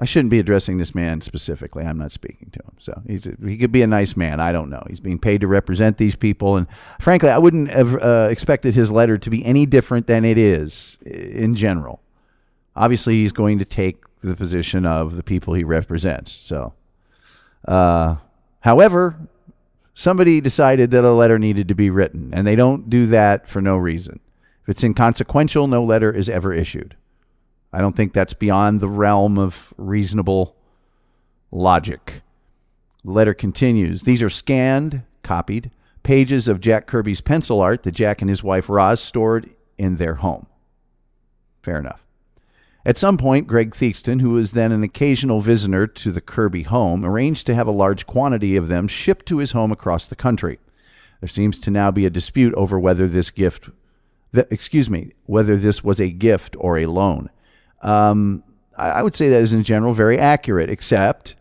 I 0.00 0.06
shouldn't 0.06 0.30
be 0.30 0.38
addressing 0.38 0.78
this 0.78 0.94
man 0.94 1.20
specifically. 1.20 1.84
I'm 1.84 1.98
not 1.98 2.10
speaking 2.10 2.48
to 2.52 2.58
him. 2.60 2.72
So 2.78 3.02
he's 3.06 3.26
a, 3.26 3.36
he 3.44 3.58
could 3.58 3.70
be 3.70 3.82
a 3.82 3.86
nice 3.86 4.16
man. 4.16 4.40
I 4.40 4.50
don't 4.50 4.70
know. 4.70 4.82
He's 4.88 4.98
being 4.98 5.18
paid 5.18 5.42
to 5.42 5.46
represent 5.46 5.98
these 5.98 6.16
people, 6.16 6.56
and 6.56 6.66
frankly, 6.98 7.28
I 7.28 7.36
wouldn't 7.36 7.70
have 7.70 7.94
uh, 7.94 8.28
expected 8.30 8.74
his 8.74 8.90
letter 8.90 9.18
to 9.18 9.30
be 9.30 9.44
any 9.44 9.66
different 9.66 10.06
than 10.06 10.24
it 10.24 10.38
is 10.38 10.96
in 11.04 11.54
general. 11.54 12.00
Obviously, 12.74 13.20
he's 13.20 13.32
going 13.32 13.58
to 13.58 13.66
take 13.66 14.04
the 14.22 14.34
position 14.34 14.86
of 14.86 15.16
the 15.16 15.22
people 15.22 15.52
he 15.52 15.64
represents. 15.64 16.32
So 16.32 16.72
uh, 17.68 18.16
however, 18.60 19.16
somebody 19.94 20.40
decided 20.40 20.90
that 20.92 21.04
a 21.04 21.12
letter 21.12 21.38
needed 21.38 21.68
to 21.68 21.74
be 21.74 21.90
written, 21.90 22.30
and 22.32 22.46
they 22.46 22.56
don't 22.56 22.88
do 22.88 23.06
that 23.06 23.48
for 23.48 23.60
no 23.60 23.76
reason. 23.76 24.20
If 24.62 24.70
it's 24.70 24.84
inconsequential, 24.84 25.66
no 25.66 25.84
letter 25.84 26.10
is 26.10 26.28
ever 26.28 26.54
issued. 26.54 26.96
I 27.72 27.80
don't 27.80 27.96
think 27.96 28.12
that's 28.12 28.34
beyond 28.34 28.80
the 28.80 28.88
realm 28.88 29.38
of 29.38 29.72
reasonable 29.76 30.56
logic. 31.50 32.22
The 33.04 33.12
letter 33.12 33.34
continues 33.34 34.02
These 34.02 34.22
are 34.22 34.30
scanned, 34.30 35.02
copied 35.22 35.70
pages 36.02 36.48
of 36.48 36.60
Jack 36.60 36.86
Kirby's 36.86 37.20
pencil 37.20 37.60
art 37.60 37.82
that 37.82 37.92
Jack 37.92 38.20
and 38.20 38.28
his 38.28 38.42
wife 38.42 38.68
Roz 38.68 39.00
stored 39.00 39.50
in 39.78 39.96
their 39.96 40.16
home. 40.16 40.46
Fair 41.62 41.78
enough. 41.78 42.06
At 42.84 42.96
some 42.96 43.18
point, 43.18 43.46
Greg 43.46 43.74
Theakston, 43.74 44.20
who 44.20 44.30
was 44.30 44.52
then 44.52 44.72
an 44.72 44.82
occasional 44.82 45.40
visitor 45.40 45.86
to 45.86 46.10
the 46.10 46.22
Kirby 46.22 46.62
home, 46.62 47.04
arranged 47.04 47.46
to 47.46 47.54
have 47.54 47.66
a 47.66 47.72
large 47.72 48.06
quantity 48.06 48.56
of 48.56 48.68
them 48.68 48.88
shipped 48.88 49.26
to 49.26 49.38
his 49.38 49.52
home 49.52 49.70
across 49.70 50.08
the 50.08 50.16
country. 50.16 50.58
There 51.20 51.28
seems 51.28 51.60
to 51.60 51.70
now 51.70 51.90
be 51.90 52.06
a 52.06 52.10
dispute 52.10 52.54
over 52.54 52.78
whether 52.78 53.06
this 53.06 53.28
gift, 53.28 53.68
excuse 54.32 54.88
me, 54.88 55.12
whether 55.26 55.56
this 55.56 55.84
was 55.84 56.00
a 56.00 56.10
gift 56.10 56.56
or 56.58 56.78
a 56.78 56.86
loan. 56.86 57.28
Um, 57.82 58.42
I 58.76 59.02
would 59.02 59.14
say 59.14 59.28
that 59.28 59.42
is 59.42 59.52
in 59.52 59.62
general 59.62 59.92
very 59.92 60.18
accurate, 60.18 60.70
except 60.70 61.34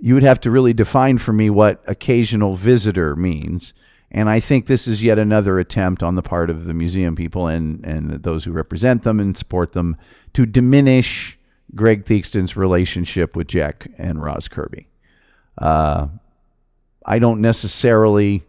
you 0.00 0.14
would 0.14 0.22
have 0.22 0.40
to 0.40 0.50
really 0.50 0.72
define 0.72 1.18
for 1.18 1.32
me 1.32 1.50
what 1.50 1.82
occasional 1.86 2.54
visitor 2.54 3.14
means. 3.16 3.74
And 4.10 4.28
I 4.28 4.40
think 4.40 4.66
this 4.66 4.88
is 4.88 5.02
yet 5.02 5.18
another 5.18 5.58
attempt 5.58 6.02
on 6.02 6.14
the 6.14 6.22
part 6.22 6.50
of 6.50 6.64
the 6.64 6.74
museum 6.74 7.14
people 7.14 7.46
and, 7.46 7.84
and 7.84 8.10
those 8.22 8.44
who 8.44 8.52
represent 8.52 9.02
them 9.02 9.20
and 9.20 9.36
support 9.36 9.72
them 9.72 9.96
to 10.32 10.46
diminish 10.46 11.38
Greg 11.74 12.04
Theakston's 12.04 12.56
relationship 12.56 13.36
with 13.36 13.46
Jack 13.46 13.88
and 13.98 14.22
Roz 14.22 14.48
Kirby. 14.48 14.88
Uh, 15.58 16.08
I 17.04 17.18
don't 17.18 17.40
necessarily 17.40 18.42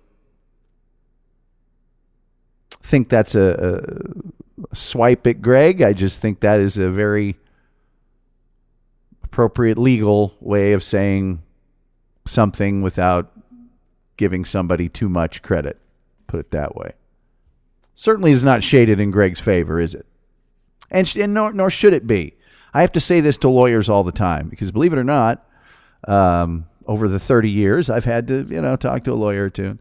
think 2.82 3.10
that's 3.10 3.36
a, 3.36 4.24
swipe 4.74 5.25
at 5.27 5.41
Greg. 5.41 5.82
I 5.82 5.94
just 5.94 6.22
think 6.22 6.39
that 6.39 6.60
is 6.60 6.77
a 6.77 6.89
very 6.89 7.38
appropriate 9.24 9.77
legal 9.77 10.36
way 10.39 10.74
of 10.74 10.84
saying 10.84 11.41
something 12.25 12.82
without 12.82 13.32
giving 14.18 14.46
somebody 14.46 14.89
too 14.89 15.10
much 15.10 15.41
credit. 15.41 15.80
Put 16.27 16.39
it 16.39 16.51
that 16.51 16.75
way. 16.75 16.91
Certainly 17.94 18.32
is 18.32 18.44
not 18.44 18.63
shaded 18.63 19.00
in 19.00 19.12
Greg's 19.12 19.39
favor, 19.39 19.80
is 19.80 19.96
it? 19.96 20.06
And, 20.89 21.12
and 21.15 21.34
nor, 21.34 21.53
nor 21.53 21.70
should 21.70 21.94
it 21.94 22.08
be. 22.08 22.34
I 22.74 22.82
have 22.82 22.91
to 22.94 23.00
say 23.00 23.20
this 23.20 23.38
to 23.38 23.50
lawyers 23.50 23.89
all 23.89 24.03
the 24.03 24.12
time 24.12 24.50
because, 24.50 24.72
believe 24.72 24.94
it 24.94 25.00
or 25.00 25.03
not, 25.03 25.46
um, 26.08 26.68
over 26.86 27.08
the 27.08 27.20
30 27.20 27.50
years, 27.50 27.89
I've 27.89 28.06
had 28.06 28.27
to, 28.30 28.48
you 28.50 28.62
know, 28.62 28.75
talk 28.75 29.03
to 29.03 29.13
a 29.13 29.15
lawyer 29.15 29.46
or 29.46 29.50
two. 29.50 29.77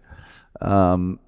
Um, 0.61 1.19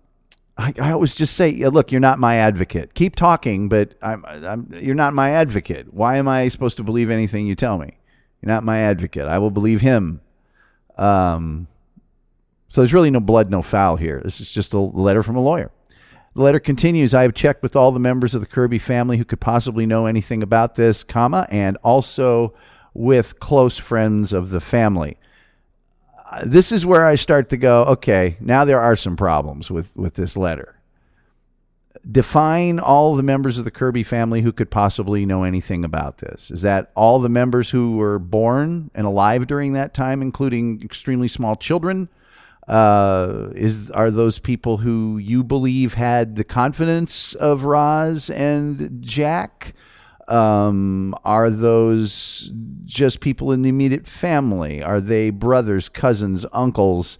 I, 0.56 0.75
I, 0.80 0.92
always 0.92 1.14
just 1.14 1.35
say, 1.35 1.52
look, 1.52 1.92
you're 1.92 2.00
not 2.00 2.18
my 2.18 2.37
advocate. 2.37 2.94
Keep 2.94 3.16
talking, 3.16 3.68
but 3.68 3.94
I'm, 4.02 4.25
I'm, 4.26 4.75
you're 4.80 4.94
not 4.94 5.14
my 5.14 5.30
advocate. 5.30 5.92
Why 5.92 6.18
am 6.18 6.28
I 6.28 6.49
supposed 6.49 6.76
to 6.76 6.82
believe 6.82 7.11
anything 7.11 7.47
you 7.47 7.54
tell 7.54 7.78
me? 7.78 7.97
You're 8.40 8.52
not 8.52 8.62
my 8.62 8.80
advocate. 8.80 9.28
I 9.28 9.38
will 9.38 9.50
believe 9.50 9.80
him. 9.80 10.21
Um, 10.99 11.68
so 12.68 12.80
there's 12.80 12.92
really 12.92 13.11
no 13.11 13.21
blood, 13.21 13.50
no 13.50 13.62
foul 13.62 13.97
here. 13.97 14.21
This 14.23 14.40
is 14.40 14.52
just 14.52 14.75
a 14.75 14.78
letter 14.78 15.23
from 15.23 15.37
a 15.37 15.42
lawyer. 15.42 15.71
The 16.35 16.42
letter 16.42 16.61
continues 16.61 17.12
I 17.12 17.23
have 17.23 17.35
checked 17.35 17.62
with 17.62 17.76
all 17.76 17.92
the 17.92 18.00
members 18.00 18.35
of 18.35 18.40
the 18.40 18.47
Kirby 18.47 18.78
family 18.78 19.18
who 19.18 19.25
could 19.25 19.40
possibly 19.40 19.85
know 19.85 20.06
anything 20.06 20.42
about 20.42 20.76
this, 20.76 21.04
comma, 21.04 21.47
and 21.50 21.76
also 21.82 22.54
with 22.94 23.40
close 23.40 23.78
friends 23.78 24.32
of 24.32 24.50
the 24.50 24.61
family. 24.61 25.18
This 26.45 26.73
is 26.73 26.87
where 26.87 27.07
I 27.07 27.15
start 27.15 27.51
to 27.51 27.57
go, 27.57 27.85
okay, 27.85 28.37
now 28.41 28.65
there 28.65 28.81
are 28.81 28.97
some 28.97 29.17
problems 29.17 29.71
with, 29.71 29.95
with 29.97 30.15
this 30.15 30.37
letter. 30.37 30.77
Define 32.11 32.81
all 32.81 33.15
the 33.15 33.23
members 33.23 33.59
of 33.59 33.65
the 33.65 33.71
Kirby 33.71 34.03
family 34.03 34.43
who 34.43 34.53
could 34.53 34.71
possibly 34.71 35.25
know 35.25 35.45
anything 35.45 35.85
about 35.85 36.19
this. 36.19 36.51
Is 36.51 36.62
that 36.62 36.91
all 36.97 37.21
the 37.21 37.29
members 37.29 37.71
who 37.71 37.97
were 37.97 38.19
born 38.19 38.91
and 38.95 39.07
alive 39.07 39.47
during 39.47 39.75
that 39.75 39.95
time, 39.95 40.21
including 40.21 40.83
extremely 40.83 41.29
small 41.29 41.55
children? 41.55 42.09
Uh, 42.67 43.51
is 43.55 43.91
are 43.91 44.11
those 44.11 44.39
people 44.39 44.79
who 44.79 45.19
you 45.19 45.43
believe 45.43 45.95
had 45.95 46.37
the 46.37 46.45
confidence 46.45 47.35
of 47.35 47.65
Roz 47.65 48.31
and 48.31 49.03
Jack? 49.03 49.75
Um, 50.29 51.14
are 51.25 51.50
those 51.50 52.52
just 52.85 53.21
people 53.21 53.52
in 53.52 53.62
the 53.62 53.69
immediate 53.69 54.07
family? 54.07 54.83
Are 54.83 55.00
they 55.00 55.31
brothers, 55.31 55.88
cousins, 55.88 56.47
uncles? 56.52 57.19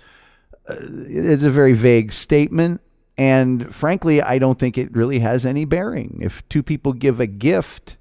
Uh, 0.69 0.77
it's 0.81 1.45
a 1.45 1.51
very 1.51 1.73
vague 1.73 2.13
statement. 2.13 2.81
And 3.19 3.75
frankly, 3.75 4.23
I 4.23 4.39
don't 4.39 4.59
think 4.59 4.79
it 4.79 4.95
really 4.95 5.19
has 5.19 5.45
any 5.45 5.65
bearing. 5.65 6.19
If 6.23 6.49
two 6.49 6.63
people 6.63 6.93
give 6.93 7.21
a 7.21 7.27
gift, 7.27 7.99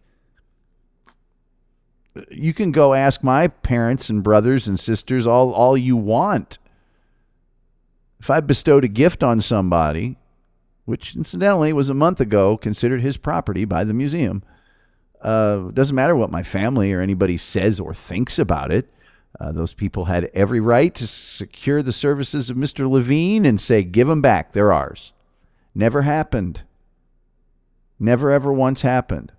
you 2.29 2.53
can 2.53 2.71
go 2.71 2.93
ask 2.93 3.23
my 3.23 3.47
parents 3.47 4.09
and 4.09 4.23
brothers 4.23 4.67
and 4.67 4.79
sisters 4.79 5.27
all, 5.27 5.53
all 5.53 5.75
you 5.77 5.97
want 5.97 6.59
if 8.21 8.29
I 8.29 8.39
bestowed 8.39 8.83
a 8.83 8.87
gift 8.87 9.23
on 9.23 9.41
somebody, 9.41 10.15
which 10.85 11.15
incidentally 11.15 11.73
was 11.73 11.89
a 11.89 11.95
month 11.95 12.21
ago 12.21 12.55
considered 12.55 13.01
his 13.01 13.17
property 13.17 13.65
by 13.65 13.83
the 13.83 13.95
museum, 13.95 14.43
uh, 15.21 15.69
doesn't 15.71 15.95
matter 15.95 16.15
what 16.15 16.31
my 16.31 16.43
family 16.43 16.91
or 16.93 17.01
anybody 17.01 17.37
says 17.37 17.79
or 17.79 17.93
thinks 17.93 18.39
about 18.39 18.71
it. 18.71 18.91
Uh, 19.39 19.51
those 19.51 19.73
people 19.73 20.05
had 20.05 20.29
every 20.33 20.59
right 20.59 20.93
to 20.93 21.07
secure 21.07 21.81
the 21.81 21.93
services 21.93 22.49
of 22.49 22.57
Mr. 22.57 22.89
Levine 22.89 23.45
and 23.45 23.59
say, 23.59 23.83
give 23.83 24.07
them 24.07 24.21
back. 24.21 24.51
They're 24.51 24.73
ours. 24.73 25.13
Never 25.73 26.01
happened. 26.01 26.63
Never 27.99 28.31
ever 28.31 28.51
once 28.51 28.81
happened. 28.81 29.31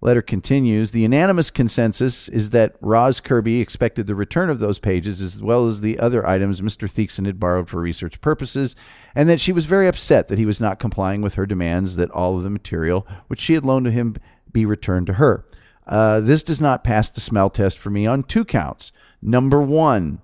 Letter 0.00 0.22
continues 0.22 0.92
The 0.92 1.00
unanimous 1.00 1.50
consensus 1.50 2.28
is 2.28 2.50
that 2.50 2.76
Roz 2.80 3.18
Kirby 3.18 3.60
expected 3.60 4.06
the 4.06 4.14
return 4.14 4.48
of 4.48 4.60
those 4.60 4.78
pages 4.78 5.20
as 5.20 5.42
well 5.42 5.66
as 5.66 5.80
the 5.80 5.98
other 5.98 6.24
items 6.24 6.60
Mr. 6.60 6.88
Theakston 6.88 7.26
had 7.26 7.40
borrowed 7.40 7.68
for 7.68 7.80
research 7.80 8.20
purposes, 8.20 8.76
and 9.16 9.28
that 9.28 9.40
she 9.40 9.52
was 9.52 9.64
very 9.64 9.88
upset 9.88 10.28
that 10.28 10.38
he 10.38 10.46
was 10.46 10.60
not 10.60 10.78
complying 10.78 11.20
with 11.20 11.34
her 11.34 11.46
demands 11.46 11.96
that 11.96 12.10
all 12.12 12.36
of 12.36 12.44
the 12.44 12.50
material 12.50 13.06
which 13.26 13.40
she 13.40 13.54
had 13.54 13.66
loaned 13.66 13.86
to 13.86 13.90
him 13.90 14.14
be 14.58 14.66
returned 14.66 15.06
to 15.06 15.14
her. 15.14 15.44
Uh, 15.86 16.20
this 16.20 16.42
does 16.44 16.60
not 16.60 16.84
pass 16.84 17.10
the 17.10 17.20
smell 17.20 17.50
test 17.50 17.78
for 17.78 17.90
me 17.90 18.06
on 18.06 18.22
two 18.22 18.44
counts. 18.44 18.92
Number 19.20 19.60
one, 19.62 20.20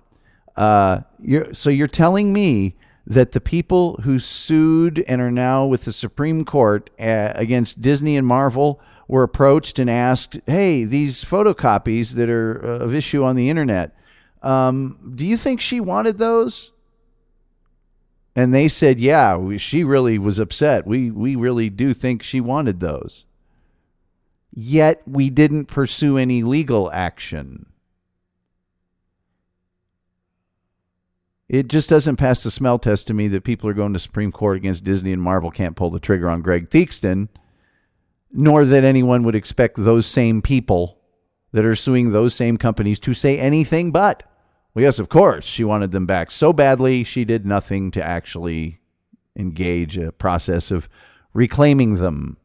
uh, 0.55 1.01
you're, 1.19 1.53
so 1.53 1.69
you're 1.69 1.87
telling 2.03 2.31
me 2.31 2.75
that 3.07 3.31
the 3.31 3.41
people 3.41 3.83
who 4.03 4.19
sued 4.19 5.03
and 5.07 5.21
are 5.21 5.31
now 5.31 5.65
with 5.71 5.83
the 5.85 5.91
Supreme 5.91 6.45
Court 6.45 6.89
uh, 6.99 7.31
against 7.35 7.81
Disney 7.81 8.17
and 8.17 8.27
Marvel 8.27 8.79
were 9.07 9.23
approached 9.23 9.79
and 9.79 9.89
asked, 9.89 10.39
"Hey, 10.45 10.85
these 10.85 11.23
photocopies 11.23 12.15
that 12.15 12.29
are 12.29 12.63
uh, 12.63 12.85
of 12.85 12.93
issue 12.93 13.23
on 13.23 13.35
the 13.35 13.49
internet, 13.49 13.89
Um, 14.41 15.13
do 15.15 15.25
you 15.25 15.37
think 15.37 15.61
she 15.61 15.79
wanted 15.79 16.17
those? 16.17 16.71
And 18.35 18.53
they 18.53 18.67
said, 18.67 18.99
yeah, 18.99 19.57
she 19.57 19.83
really 19.83 20.19
was 20.19 20.39
upset. 20.39 20.85
We, 20.85 21.09
we 21.09 21.35
really 21.35 21.69
do 21.69 21.93
think 21.93 22.21
she 22.21 22.41
wanted 22.41 22.79
those. 22.79 23.25
Yet 24.55 25.01
we 25.05 25.29
didn't 25.29 25.65
pursue 25.65 26.17
any 26.17 26.41
legal 26.41 26.89
action. 26.91 27.65
It 31.49 31.67
just 31.67 31.89
doesn't 31.89 32.15
pass 32.15 32.41
the 32.41 32.49
smell 32.49 32.79
test 32.79 33.07
to 33.07 33.13
me 33.13 33.27
that 33.27 33.43
people 33.43 33.69
are 33.69 33.73
going 33.73 33.93
to 33.93 33.99
Supreme 33.99 34.31
Court 34.31 34.57
against 34.57 34.85
Disney 34.85 35.11
and 35.11 35.21
Marvel 35.21 35.51
can't 35.51 35.75
pull 35.75 35.91
the 35.91 35.99
trigger 35.99 36.29
on 36.29 36.41
Greg 36.41 36.69
Theakston, 36.69 37.27
nor 38.31 38.65
that 38.65 38.83
anyone 38.83 39.23
would 39.23 39.35
expect 39.35 39.75
those 39.77 40.07
same 40.07 40.41
people 40.41 40.99
that 41.51 41.65
are 41.65 41.75
suing 41.75 42.11
those 42.11 42.33
same 42.33 42.57
companies 42.57 42.99
to 43.01 43.13
say 43.13 43.37
anything 43.37 43.91
but. 43.91 44.23
Well, 44.73 44.83
yes, 44.83 44.99
of 44.99 45.07
course, 45.07 45.45
she 45.45 45.63
wanted 45.63 45.91
them 45.91 46.05
back 46.05 46.31
so 46.31 46.51
badly, 46.51 47.03
she 47.03 47.25
did 47.25 47.45
nothing 47.45 47.91
to 47.91 48.03
actually 48.03 48.79
engage 49.35 49.97
a 49.97 50.11
process 50.11 50.71
of 50.71 50.89
reclaiming 51.33 51.95
them. 51.95 52.37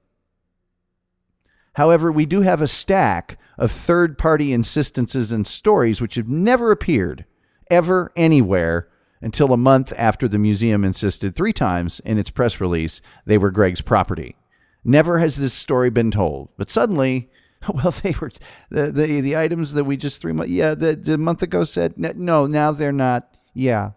However, 1.81 2.13
we 2.13 2.27
do 2.27 2.43
have 2.43 2.61
a 2.61 2.69
stack 2.69 3.39
of 3.57 3.73
third 3.73 4.19
party 4.19 4.53
insistences 4.53 5.33
and 5.33 5.47
stories 5.47 5.99
which 5.99 6.17
have 6.17 6.29
never 6.29 6.71
appeared 6.73 7.25
ever 7.71 8.13
anywhere 8.15 8.91
until 9.23 9.51
a 9.51 9.57
month 9.57 9.91
after 9.97 10.29
the 10.29 10.39
museum 10.39 10.85
insisted 10.85 11.35
three 11.35 11.55
times 11.55 11.99
in 12.01 12.19
its 12.19 12.29
press 12.29 12.61
release 12.61 13.01
they 13.25 13.39
were 13.39 13.51
Greg's 13.51 13.81
property. 13.81 14.37
Never 14.85 15.21
has 15.21 15.37
this 15.37 15.55
story 15.55 15.89
been 15.89 16.11
told, 16.11 16.51
but 16.59 16.69
suddenly, 16.69 17.31
well, 17.73 17.93
they 18.03 18.15
were 18.21 18.31
the 18.69 18.93
the, 18.93 19.23
the 19.23 19.37
items 19.39 19.73
that 19.73 19.85
we 19.85 19.97
just 19.97 20.21
three 20.21 20.35
months 20.35 20.53
yeah 20.53 20.75
the, 20.75 20.95
the 20.95 21.17
month 21.17 21.43
ago 21.43 21.65
said 21.65 21.97
no 21.97 22.47
now 22.47 22.73
they're 22.73 22.93
not 22.93 23.39
yeah. 23.55 23.93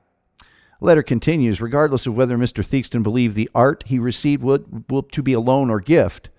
Letter 0.80 1.04
continues. 1.04 1.60
Regardless 1.60 2.08
of 2.08 2.16
whether 2.16 2.38
Mr. 2.38 2.66
Theakston 2.66 3.04
believed 3.04 3.36
the 3.36 3.50
art 3.54 3.84
he 3.88 4.00
received 4.00 4.42
would, 4.42 4.86
would 4.90 5.12
to 5.12 5.22
be 5.22 5.34
a 5.34 5.40
loan 5.42 5.70
or 5.70 5.82
gift, 5.82 6.30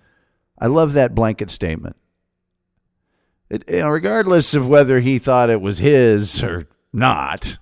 I 0.57 0.67
love 0.67 0.93
that 0.93 1.15
blanket 1.15 1.49
statement. 1.49 1.95
It, 3.49 3.63
you 3.69 3.81
know, 3.81 3.89
regardless 3.89 4.53
of 4.53 4.67
whether 4.67 4.99
he 4.99 5.19
thought 5.19 5.49
it 5.49 5.61
was 5.61 5.77
his 5.79 6.43
or 6.43 6.67
not, 6.91 7.57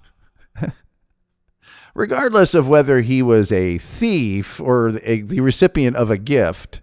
regardless 1.94 2.54
of 2.54 2.70
whether 2.70 3.02
he 3.02 3.22
was 3.22 3.52
a 3.52 3.78
thief 3.78 4.62
or 4.62 5.00
a, 5.04 5.22
the 5.22 5.42
recipient 5.42 5.96
of 5.96 6.10
a 6.10 6.18
gift. 6.18 6.82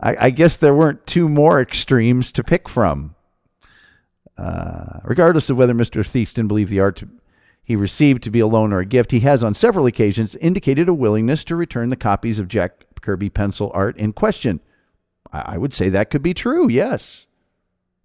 I, 0.00 0.16
I, 0.26 0.30
guess 0.30 0.56
there 0.56 0.74
weren't 0.74 1.06
two 1.06 1.28
more 1.28 1.60
extremes 1.60 2.32
to 2.32 2.44
pick 2.44 2.68
from. 2.68 3.14
Uh, 4.36 4.98
regardless 5.04 5.48
of 5.48 5.56
whether 5.56 5.72
Mr. 5.72 6.04
Theakston 6.04 6.48
believed 6.48 6.70
the 6.70 6.80
art 6.80 7.02
he 7.62 7.76
received 7.76 8.22
to 8.24 8.30
be 8.30 8.40
a 8.40 8.46
loan 8.46 8.72
or 8.72 8.80
a 8.80 8.84
gift, 8.84 9.12
he 9.12 9.20
has 9.20 9.42
on 9.42 9.54
several 9.54 9.86
occasions 9.86 10.36
indicated 10.36 10.88
a 10.88 10.92
willingness 10.92 11.44
to 11.44 11.56
return 11.56 11.88
the 11.88 11.96
copies 11.96 12.38
of 12.38 12.48
Jack 12.48 12.84
Kirby 13.04 13.28
pencil 13.28 13.70
art 13.74 13.98
in 13.98 14.14
question. 14.14 14.60
I, 15.30 15.58
would 15.58 15.74
say 15.74 15.88
that 15.88 16.10
could 16.10 16.22
be 16.22 16.32
true, 16.32 16.68
yes. 16.68 17.26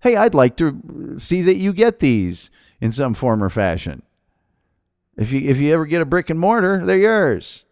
Hey, 0.01 0.15
I'd 0.15 0.33
like 0.33 0.57
to 0.57 1.15
see 1.17 1.41
that 1.43 1.55
you 1.55 1.73
get 1.73 1.99
these 1.99 2.51
in 2.81 2.91
some 2.91 3.13
form 3.13 3.43
or 3.43 3.49
fashion. 3.49 4.01
If 5.15 5.31
you 5.31 5.41
if 5.49 5.59
you 5.59 5.73
ever 5.73 5.85
get 5.85 6.01
a 6.01 6.05
brick 6.05 6.29
and 6.29 6.39
mortar, 6.39 6.85
they're 6.85 6.97
yours. 6.97 7.65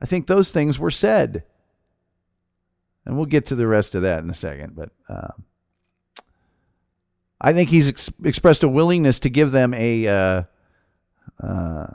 I 0.00 0.06
think 0.06 0.26
those 0.26 0.52
things 0.52 0.78
were 0.78 0.90
said, 0.90 1.44
and 3.04 3.16
we'll 3.16 3.26
get 3.26 3.46
to 3.46 3.54
the 3.54 3.66
rest 3.66 3.94
of 3.94 4.02
that 4.02 4.22
in 4.22 4.30
a 4.30 4.34
second. 4.34 4.76
But 4.76 4.90
uh, 5.08 5.32
I 7.40 7.52
think 7.52 7.70
he's 7.70 7.88
ex- 7.88 8.12
expressed 8.22 8.62
a 8.62 8.68
willingness 8.68 9.18
to 9.20 9.30
give 9.30 9.50
them 9.50 9.72
a. 9.74 10.06
Uh, 10.06 10.42
uh, 11.42 11.86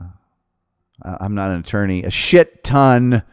I'm 1.04 1.36
not 1.36 1.52
an 1.52 1.60
attorney. 1.60 2.04
A 2.04 2.10
shit 2.10 2.64
ton 2.64 3.24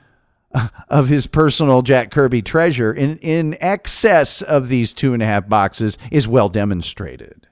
of 0.88 1.09
his 1.09 1.26
personal 1.26 1.83
Jack 1.83 2.11
Kirby 2.11 2.43
treasure 2.43 2.93
in 2.93 3.19
in 3.19 3.56
excess 3.61 4.43
of 4.43 4.69
these 4.69 4.95
two 4.95 5.13
and 5.13 5.23
a 5.23 5.26
half 5.26 5.49
boxes 5.49 5.99
is 6.11 6.26
well 6.26 6.49
demonstrated. 6.49 7.49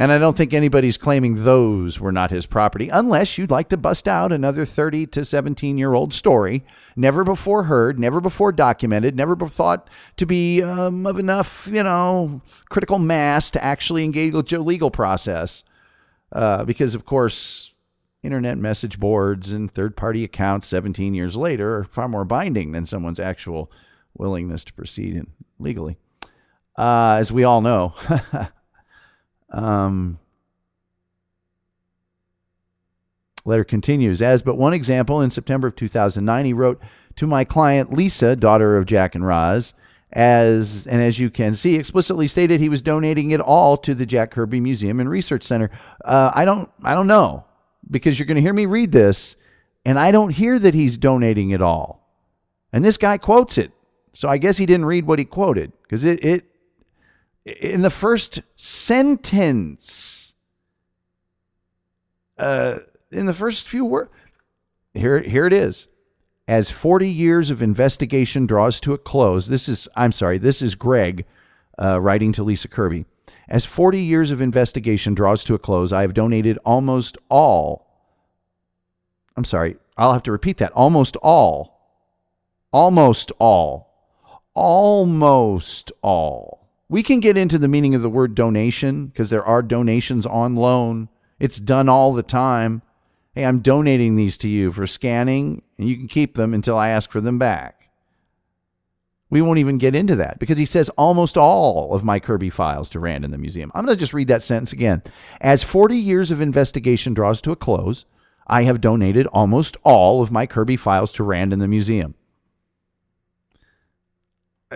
And 0.00 0.10
I 0.10 0.16
don't 0.16 0.34
think 0.34 0.54
anybody's 0.54 0.96
claiming 0.96 1.44
those 1.44 2.00
were 2.00 2.10
not 2.10 2.30
his 2.30 2.46
property, 2.46 2.88
unless 2.88 3.36
you'd 3.36 3.50
like 3.50 3.68
to 3.68 3.76
bust 3.76 4.08
out 4.08 4.32
another 4.32 4.64
30 4.64 5.06
to 5.08 5.26
17 5.26 5.76
year 5.76 5.92
old 5.92 6.14
story, 6.14 6.64
never 6.96 7.22
before 7.22 7.64
heard, 7.64 7.98
never 7.98 8.18
before 8.18 8.50
documented, 8.50 9.14
never 9.14 9.36
before 9.36 9.50
thought 9.50 9.90
to 10.16 10.24
be 10.24 10.62
um, 10.62 11.06
of 11.06 11.18
enough, 11.18 11.68
you 11.70 11.82
know, 11.82 12.40
critical 12.70 12.98
mass 12.98 13.50
to 13.50 13.62
actually 13.62 14.02
engage 14.04 14.32
with 14.32 14.48
the 14.48 14.58
legal 14.58 14.90
process. 14.90 15.64
Uh, 16.32 16.64
because, 16.64 16.94
of 16.94 17.04
course, 17.04 17.74
internet 18.22 18.58
message 18.58 18.98
boards 19.00 19.52
and 19.52 19.70
third 19.70 19.96
party 19.96 20.24
accounts 20.24 20.66
17 20.66 21.14
years 21.14 21.36
later 21.36 21.78
are 21.78 21.84
far 21.84 22.08
more 22.08 22.24
binding 22.24 22.72
than 22.72 22.84
someone's 22.84 23.20
actual 23.20 23.70
willingness 24.16 24.64
to 24.64 24.72
proceed 24.72 25.24
legally. 25.58 25.96
Uh, 26.78 27.16
as 27.18 27.32
we 27.32 27.44
all 27.44 27.60
know. 27.60 27.94
Um, 29.52 30.20
letter 33.44 33.64
continues 33.64 34.22
as 34.22 34.42
but 34.42 34.56
one 34.56 34.74
example 34.74 35.20
in 35.20 35.30
september 35.30 35.66
of 35.66 35.74
2009 35.74 36.44
he 36.44 36.52
wrote 36.52 36.80
to 37.16 37.26
my 37.26 37.42
client 37.42 37.92
lisa 37.92 38.36
daughter 38.36 38.76
of 38.76 38.86
jack 38.86 39.14
and 39.14 39.26
roz 39.26 39.74
as 40.12 40.86
and 40.86 41.00
as 41.00 41.18
you 41.18 41.30
can 41.30 41.54
see 41.54 41.76
explicitly 41.76 42.26
stated 42.26 42.60
he 42.60 42.68
was 42.68 42.82
donating 42.82 43.30
it 43.30 43.40
all 43.40 43.76
to 43.76 43.94
the 43.94 44.06
jack 44.06 44.30
kirby 44.30 44.60
museum 44.60 45.00
and 45.00 45.08
research 45.08 45.42
center 45.42 45.70
uh, 46.04 46.30
i 46.34 46.44
don't 46.44 46.70
i 46.84 46.94
don't 46.94 47.06
know 47.06 47.44
because 47.88 48.18
you're 48.18 48.26
going 48.26 48.36
to 48.36 48.42
hear 48.42 48.52
me 48.52 48.66
read 48.66 48.92
this 48.92 49.36
and 49.84 49.98
i 49.98 50.10
don't 50.10 50.30
hear 50.30 50.58
that 50.58 50.74
he's 50.74 50.98
donating 50.98 51.50
it 51.50 51.62
all 51.62 52.08
and 52.72 52.84
this 52.84 52.96
guy 52.96 53.16
quotes 53.16 53.56
it 53.58 53.72
so 54.12 54.28
i 54.28 54.38
guess 54.38 54.56
he 54.56 54.66
didn't 54.66 54.86
read 54.86 55.06
what 55.06 55.18
he 55.18 55.24
quoted 55.24 55.72
because 55.82 56.04
it, 56.04 56.24
it 56.24 56.50
in 57.44 57.82
the 57.82 57.90
first 57.90 58.40
sentence, 58.56 60.34
uh, 62.38 62.78
in 63.10 63.26
the 63.26 63.34
first 63.34 63.68
few 63.68 63.84
words, 63.84 64.10
here, 64.94 65.20
here 65.20 65.46
it 65.46 65.52
is. 65.52 65.88
As 66.46 66.70
40 66.70 67.08
years 67.08 67.50
of 67.50 67.62
investigation 67.62 68.46
draws 68.46 68.80
to 68.80 68.92
a 68.92 68.98
close, 68.98 69.46
this 69.46 69.68
is, 69.68 69.88
I'm 69.94 70.12
sorry, 70.12 70.38
this 70.38 70.62
is 70.62 70.74
Greg 70.74 71.24
uh, 71.78 72.00
writing 72.00 72.32
to 72.32 72.42
Lisa 72.42 72.68
Kirby. 72.68 73.06
As 73.50 73.64
40 73.64 74.00
years 74.00 74.30
of 74.30 74.40
investigation 74.40 75.14
draws 75.14 75.42
to 75.44 75.54
a 75.54 75.58
close, 75.58 75.92
I 75.92 76.02
have 76.02 76.14
donated 76.14 76.58
almost 76.64 77.18
all, 77.28 77.86
I'm 79.36 79.44
sorry, 79.44 79.76
I'll 79.96 80.12
have 80.12 80.22
to 80.24 80.32
repeat 80.32 80.58
that, 80.58 80.72
almost 80.72 81.16
all, 81.16 81.98
almost 82.72 83.32
all, 83.38 83.92
almost 84.54 85.90
all 86.02 86.60
we 86.90 87.04
can 87.04 87.20
get 87.20 87.36
into 87.36 87.56
the 87.56 87.68
meaning 87.68 87.94
of 87.94 88.02
the 88.02 88.10
word 88.10 88.34
donation 88.34 89.06
because 89.06 89.30
there 89.30 89.44
are 89.44 89.62
donations 89.62 90.26
on 90.26 90.56
loan. 90.56 91.08
It's 91.38 91.60
done 91.60 91.88
all 91.88 92.12
the 92.12 92.24
time. 92.24 92.82
Hey, 93.32 93.44
I'm 93.44 93.60
donating 93.60 94.16
these 94.16 94.36
to 94.38 94.48
you 94.48 94.72
for 94.72 94.88
scanning, 94.88 95.62
and 95.78 95.88
you 95.88 95.96
can 95.96 96.08
keep 96.08 96.34
them 96.34 96.52
until 96.52 96.76
I 96.76 96.88
ask 96.88 97.12
for 97.12 97.20
them 97.20 97.38
back. 97.38 97.79
We 99.30 99.40
won't 99.40 99.58
even 99.58 99.78
get 99.78 99.94
into 99.94 100.16
that 100.16 100.38
because 100.38 100.58
he 100.58 100.66
says 100.66 100.90
almost 100.90 101.38
all 101.38 101.94
of 101.94 102.04
my 102.04 102.18
Kirby 102.18 102.50
files 102.50 102.90
to 102.90 103.00
Rand 103.00 103.24
in 103.24 103.30
the 103.30 103.38
museum. 103.38 103.70
I'm 103.74 103.86
going 103.86 103.96
to 103.96 104.00
just 104.00 104.12
read 104.12 104.28
that 104.28 104.42
sentence 104.42 104.72
again. 104.72 105.02
As 105.40 105.62
40 105.62 105.96
years 105.96 106.30
of 106.30 106.40
investigation 106.40 107.14
draws 107.14 107.40
to 107.42 107.52
a 107.52 107.56
close, 107.56 108.04
I 108.46 108.64
have 108.64 108.80
donated 108.80 109.28
almost 109.28 109.76
all 109.84 110.20
of 110.20 110.32
my 110.32 110.46
Kirby 110.46 110.76
files 110.76 111.12
to 111.12 111.24
Rand 111.24 111.52
in 111.52 111.60
the 111.60 111.68
museum 111.68 112.14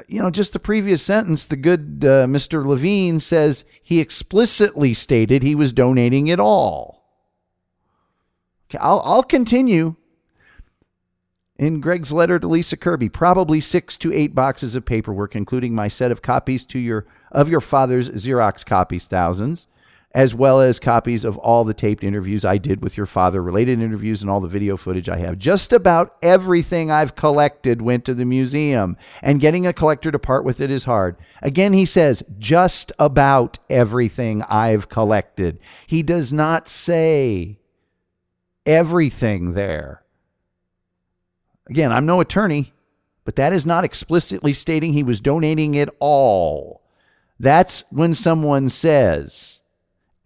you 0.09 0.21
know, 0.21 0.31
just 0.31 0.53
the 0.53 0.59
previous 0.59 1.03
sentence, 1.03 1.47
the 1.47 1.57
good 1.57 2.03
uh, 2.03 2.27
Mr. 2.27 2.67
Levine 2.67 3.21
says 3.21 3.65
he 3.83 4.01
explicitly 4.01 4.93
stated 4.93 5.43
he 5.43 5.55
was 5.55 5.73
donating 5.73 6.27
it 6.27 6.41
all. 6.41 7.05
Okay, 8.69 8.79
I'll, 8.81 9.03
I'll 9.05 9.23
continue. 9.23 9.97
In 11.57 11.81
Greg's 11.81 12.13
letter 12.13 12.41
to 12.41 12.49
Lisa 12.49 12.77
Kirby, 12.77 13.09
probably 13.09 13.61
six 13.61 13.97
to 13.99 14.13
eight 14.13 14.35
boxes 14.35 14.75
of 14.75 14.85
paperwork, 14.85 15.37
including 15.37 15.73
my 15.73 15.87
set 15.87 16.11
of 16.11 16.21
copies 16.21 16.65
to 16.67 16.81
your 16.81 17.07
of 17.31 17.49
your 17.49 17.61
father's 17.61 18.11
Xerox 18.11 18.67
copies, 18.67 19.07
thousands, 19.07 19.69
as 20.11 20.35
well 20.35 20.61
as 20.61 20.81
copies 20.81 21.25
of 21.25 21.39
all 21.39 21.63
the 21.63 21.73
taped 21.73 22.03
interviews 22.03 22.45
I 22.45 22.59
did 22.59 22.83
with 22.83 22.97
your 22.97 23.07
father, 23.07 23.41
related 23.41 23.81
interviews, 23.81 24.21
and 24.21 24.29
all 24.29 24.41
the 24.41 24.49
video 24.49 24.77
footage 24.77 25.09
I 25.09 25.19
have. 25.19 25.39
Just 25.39 25.73
about 25.73 26.17
everything 26.23 26.91
I've 26.91 27.15
collected 27.15 27.83
went 27.83 28.05
to 28.07 28.15
the 28.15 28.25
museum, 28.25 28.97
and 29.23 29.41
getting 29.41 29.65
a 29.65 29.73
collector 29.73 30.11
to 30.11 30.19
part 30.19 30.45
with 30.45 30.61
it 30.61 30.73
is 30.73 30.85
hard. 30.85 31.17
Again, 31.41 31.73
he 31.73 31.85
says, 31.85 32.25
just 32.37 32.91
about 32.99 33.61
everything 33.71 34.43
I've 34.43 34.89
collected. 34.89 35.61
He 35.87 36.03
does 36.03 36.33
not 36.33 36.69
say 36.69 37.59
everything 38.67 39.53
there. 39.53 40.04
Again, 41.69 41.93
I'm 41.93 42.07
no 42.07 42.21
attorney, 42.21 42.73
but 43.25 43.37
that 43.37 43.53
is 43.53 43.65
not 43.65 43.85
explicitly 43.85 44.53
stating 44.53 44.93
he 44.93 45.03
was 45.03 45.21
donating 45.21 45.75
it 45.75 45.89
all. 45.99 46.83
That's 47.41 47.85
when 47.91 48.15
someone 48.15 48.69
says, 48.69 49.63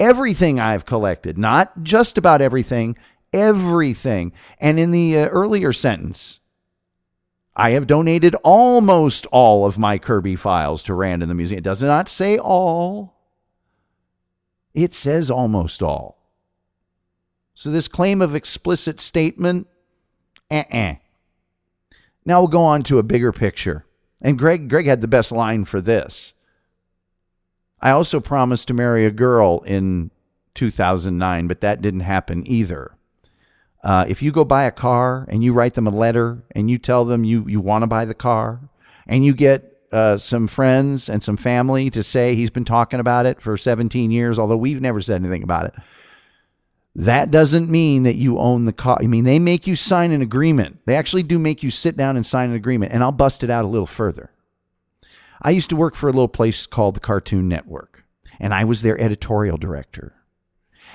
everything 0.01 0.59
I've 0.61 0.85
collected, 0.85 1.39
not 1.39 1.83
just 1.83 2.19
about 2.19 2.43
everything, 2.43 2.97
everything. 3.33 4.33
And 4.59 4.79
in 4.79 4.91
the 4.91 5.19
uh, 5.19 5.27
earlier 5.29 5.73
sentence, 5.73 6.41
I 7.55 7.71
have 7.71 7.87
donated 7.87 8.37
almost 8.45 9.27
all 9.33 9.67
of 9.67 9.79
my 9.79 9.99
Kirby 9.99 10.37
files 10.37 10.83
to 10.85 10.95
Rand 10.95 11.23
in 11.23 11.29
the 11.29 11.35
museum. 11.35 11.59
It 11.59 11.65
does 11.65 11.83
not 11.83 12.09
say 12.09 12.39
all, 12.39 13.17
it 14.75 14.93
says 14.93 15.31
almost 15.31 15.83
all. 15.83 16.17
So, 17.55 17.71
this 17.71 17.89
claim 17.89 18.23
of 18.23 18.37
explicit 18.37 19.01
statement, 19.01 19.67
uh 20.49 20.63
uh 20.71 20.95
Now 22.29 22.43
we'll 22.43 22.49
go 22.49 22.63
on 22.63 22.83
to 22.83 22.99
a 22.99 23.03
bigger 23.03 23.33
picture. 23.33 23.87
And 24.21 24.39
Greg, 24.39 24.69
Greg 24.69 24.85
had 24.85 25.01
the 25.01 25.09
best 25.09 25.33
line 25.33 25.65
for 25.65 25.81
this. 25.81 26.35
I 27.81 27.91
also 27.91 28.21
promised 28.21 28.69
to 28.69 28.75
marry 28.75 29.07
a 29.07 29.11
girl 29.11 29.61
in 29.61 30.11
2009, 30.53 31.49
but 31.49 31.63
that 31.63 31.81
didn't 31.81 32.01
happen 32.01 32.47
either. 32.47 32.95
Uh, 33.83 34.05
if 34.11 34.23
you 34.23 34.31
go 34.31 34.45
buy 34.45 34.65
a 34.65 34.71
car 34.71 35.25
and 35.31 35.43
you 35.43 35.55
write 35.55 35.73
them 35.73 35.87
a 35.87 35.91
letter 35.91 36.43
and 36.55 36.71
you 36.71 36.77
tell 36.77 37.07
them 37.07 37.25
you, 37.25 37.47
you 37.49 37.61
want 37.61 37.81
to 37.83 37.87
buy 37.87 38.05
the 38.05 38.13
car 38.13 38.61
and 39.07 39.25
you 39.25 39.33
get 39.33 39.79
uh, 39.91 40.19
some 40.19 40.49
friends 40.49 41.09
and 41.09 41.23
some 41.23 41.39
family 41.39 41.89
to 41.89 42.03
say 42.03 42.35
he's 42.35 42.51
been 42.51 42.65
talking 42.67 43.01
about 43.01 43.25
it 43.25 43.41
for 43.41 43.57
17 43.57 44.11
years, 44.11 44.39
although 44.39 44.55
we've 44.55 44.83
never 44.83 45.01
said 45.01 45.23
anything 45.23 45.43
about 45.43 45.65
it, 45.65 45.75
that 46.99 47.31
doesn't 47.31 47.71
mean 47.71 48.03
that 48.03 48.17
you 48.17 48.41
own 48.41 48.65
the 48.65 48.73
car. 48.73 48.99
I 49.01 49.07
mean, 49.07 49.23
they 49.23 49.39
make 49.39 49.69
you 49.69 49.77
sign 49.77 50.11
an 50.11 50.21
agreement. 50.21 50.81
They 50.85 50.97
actually 50.97 51.23
do 51.23 51.39
make 51.39 51.63
you 51.63 51.71
sit 51.71 51.97
down 51.97 52.17
and 52.17 52.27
sign 52.27 52.51
an 52.51 52.57
agreement. 52.57 52.93
And 52.93 53.05
I'll 53.05 53.13
bust 53.13 53.45
it 53.45 53.51
out 53.51 53.65
a 53.65 53.69
little 53.69 53.87
further. 53.87 54.33
I 55.41 55.51
used 55.51 55.71
to 55.71 55.77
work 55.77 55.95
for 55.95 56.09
a 56.09 56.13
little 56.13 56.27
place 56.27 56.67
called 56.67 56.97
the 56.97 57.01
Cartoon 57.01 57.47
Network, 57.47 58.05
and 58.41 58.53
I 58.53 58.65
was 58.65 58.83
their 58.83 59.01
editorial 59.01 59.57
director. 59.57 60.15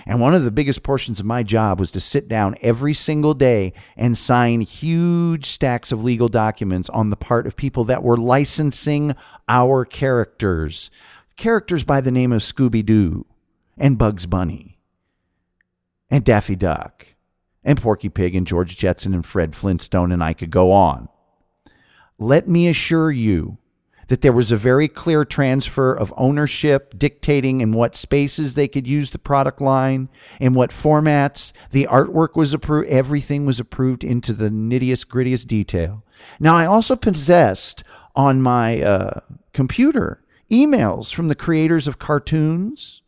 And 0.06 0.20
one 0.20 0.36
of 0.36 0.44
the 0.44 0.52
biggest 0.52 0.84
portions 0.84 1.22
of 1.22 1.26
my 1.26 1.42
job 1.42 1.80
was 1.80 1.92
to 1.94 2.02
sit 2.02 2.28
down 2.28 2.58
every 2.60 2.94
single 2.94 3.34
day 3.34 3.72
and 3.96 4.18
sign 4.18 4.60
huge 4.60 5.46
stacks 5.46 5.94
of 5.94 6.04
legal 6.04 6.28
documents 6.28 6.89
on 6.89 7.12
the 7.12 7.16
part 7.16 7.48
of 7.48 7.56
people 7.56 7.86
that 7.86 8.04
were 8.04 8.18
licensing 8.18 9.16
our 9.48 9.86
characters. 9.86 10.92
Characters 11.38 11.86
by 11.86 12.02
the 12.02 12.12
name 12.12 12.34
of 12.34 12.42
Scooby 12.42 12.86
Doo 12.86 13.26
and 13.78 13.98
Bugs 13.98 14.26
Bunny 14.26 14.72
and 16.13 16.23
Daffy 16.23 16.56
Duck 16.56 17.08
and 17.63 17.82
Porky 17.82 18.08
Pig 18.08 18.36
and 18.36 18.45
George 18.45 18.78
Jetson 18.78 19.15
and 19.15 19.26
Fred 19.26 19.56
Flintstone, 19.56 20.12
and 20.12 20.23
I 20.23 20.34
could 20.34 20.52
go 20.52 20.71
on. 20.71 21.10
Let 22.19 22.47
me 22.47 22.67
assure 22.67 23.10
you 23.10 23.58
that 24.10 24.21
there 24.21 24.32
was 24.32 24.52
a 24.52 24.58
very 24.58 24.88
clear 24.88 25.26
transfer 25.26 25.91
of 25.91 26.13
ownership 26.15 26.93
dictating 26.99 27.62
in 27.62 27.71
what 27.71 27.95
spaces 27.95 28.54
they 28.54 28.67
could 28.67 28.86
use 28.86 29.10
the 29.10 29.17
product 29.17 29.60
line, 29.60 30.08
in 30.39 30.54
what 30.54 30.69
formats. 30.69 31.52
The 31.71 31.88
artwork 31.89 32.36
was 32.36 32.54
approved, 32.54 32.89
everything 32.89 33.47
was 33.47 33.60
approved 33.60 34.04
into 34.04 34.34
the 34.34 34.52
nittiest, 34.52 35.08
grittiest 35.08 35.47
detail. 35.47 36.06
Now, 36.39 36.56
I 36.56 36.67
also 36.67 36.95
possessed 36.95 37.84
on 38.15 38.39
my 38.39 38.84
uh, 38.84 39.21
computer 39.52 40.23
emails 40.52 41.12
from 41.12 41.28
the 41.28 41.34
creators 41.34 41.88
of 41.88 41.97
cartoons 41.97 43.02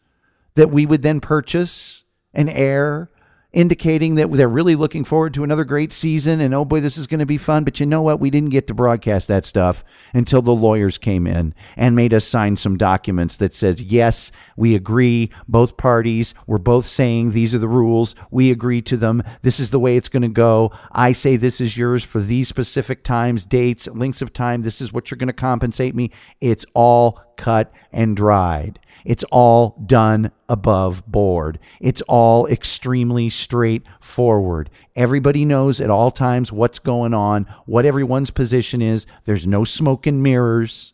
that 0.56 0.72
we 0.72 0.88
would 0.88 1.04
then 1.04 1.20
purchase 1.20 2.05
and 2.36 2.50
air 2.50 3.10
indicating 3.56 4.16
that 4.16 4.30
they're 4.34 4.50
really 4.50 4.76
looking 4.76 5.06
forward 5.06 5.34
to 5.34 5.44
another 5.44 5.64
great 5.64 5.94
season 5.94 6.42
and 6.42 6.54
oh 6.54 6.66
boy, 6.66 6.82
this 6.82 6.98
is 6.98 7.08
going 7.08 7.22
to 7.22 7.26
be 7.26 7.38
fun. 7.38 7.64
But 7.64 7.80
you 7.80 7.86
know 7.86 8.02
what? 8.02 8.20
We 8.20 8.30
didn't 8.30 8.50
get 8.50 8.68
to 8.68 8.74
broadcast 8.74 9.30
that 9.30 9.46
stuff 9.46 9.84
until 10.14 10.42
the 10.42 10.54
lawyers 10.54 10.98
came 10.98 11.26
in 11.26 11.56
and 11.78 11.96
made 11.96 12.14
us 12.14 12.26
sign 12.26 12.58
some 12.58 12.78
documents 12.78 13.38
that 13.38 13.54
says, 13.54 13.82
yes, 13.82 14.32
we 14.58 14.76
agree. 14.76 15.32
Both 15.48 15.78
parties 15.78 16.34
were 16.46 16.60
both 16.60 16.86
saying 16.86 17.32
these 17.32 17.56
are 17.56 17.60
the 17.60 17.70
rules. 17.70 18.14
We 18.30 18.52
agree 18.52 18.82
to 18.84 18.98
them. 18.98 19.24
This 19.42 19.62
is 19.62 19.72
the 19.72 19.80
way 19.80 19.96
it's 19.96 20.10
going 20.10 20.24
to 20.24 20.28
go. 20.28 20.72
I 20.92 21.14
say 21.14 21.38
this 21.38 21.62
is 21.62 21.78
yours 21.78 22.04
for 22.04 22.20
these 22.20 22.50
specific 22.50 23.06
times, 23.06 23.46
dates, 23.46 23.88
lengths 23.88 24.22
of 24.22 24.34
time. 24.34 24.64
This 24.64 24.82
is 24.82 24.92
what 24.92 25.10
you're 25.10 25.18
going 25.18 25.28
to 25.28 25.34
compensate 25.34 25.96
me. 25.96 26.12
It's 26.42 26.66
all 26.74 27.22
cut 27.38 27.72
and 27.92 28.16
dried. 28.16 28.80
It's 29.04 29.24
all 29.26 29.82
done 29.86 30.32
above 30.50 31.06
board. 31.06 31.60
It's 31.80 32.02
all 32.08 32.48
extremely 32.48 33.30
straightforward. 33.30 34.70
Everybody 34.96 35.46
knows 35.46 35.80
at 35.80 35.90
all 35.90 36.12
times 36.12 36.52
what's 36.52 36.80
going 36.80 37.14
on, 37.14 37.46
what 37.66 37.86
everyone's 37.86 38.32
position 38.32 38.82
is. 38.82 39.06
There's 39.26 39.46
no 39.46 39.64
smoke 39.64 40.08
and 40.08 40.24
mirrors. 40.24 40.94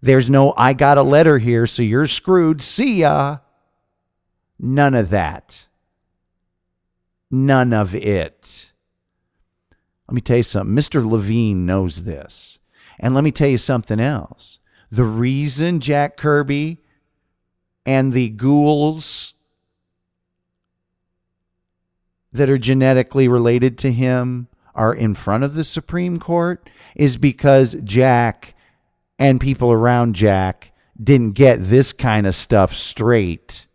There's 0.00 0.30
no, 0.30 0.54
I 0.56 0.72
got 0.72 0.98
a 0.98 1.02
letter 1.02 1.38
here, 1.38 1.66
so 1.66 1.82
you're 1.82 2.06
screwed. 2.06 2.60
See 2.60 3.00
ya. 3.00 3.38
None 4.58 4.94
of 4.94 5.10
that. 5.10 5.68
None 7.30 7.72
of 7.72 7.94
it. 7.94 8.72
Let 10.08 10.14
me 10.14 10.20
tell 10.20 10.36
you 10.38 10.42
something. 10.42 10.74
Mr. 10.76 11.04
Levine 11.04 11.64
knows 11.64 12.04
this. 12.04 12.60
And 12.98 13.14
let 13.14 13.24
me 13.24 13.32
tell 13.32 13.48
you 13.48 13.58
something 13.58 13.98
else. 13.98 14.60
The 14.92 15.04
reason 15.04 15.80
Jack 15.80 16.18
Kirby 16.18 16.78
and 17.86 18.12
the 18.12 18.28
ghouls 18.28 19.32
that 22.30 22.50
are 22.50 22.58
genetically 22.58 23.26
related 23.26 23.78
to 23.78 23.90
him 23.90 24.48
are 24.74 24.92
in 24.92 25.14
front 25.14 25.44
of 25.44 25.54
the 25.54 25.64
Supreme 25.64 26.18
Court 26.18 26.68
is 26.94 27.16
because 27.16 27.74
Jack 27.82 28.54
and 29.18 29.40
people 29.40 29.72
around 29.72 30.14
Jack 30.14 30.72
didn't 31.02 31.32
get 31.32 31.56
this 31.64 31.94
kind 31.94 32.26
of 32.26 32.34
stuff 32.34 32.74
straight 32.74 33.66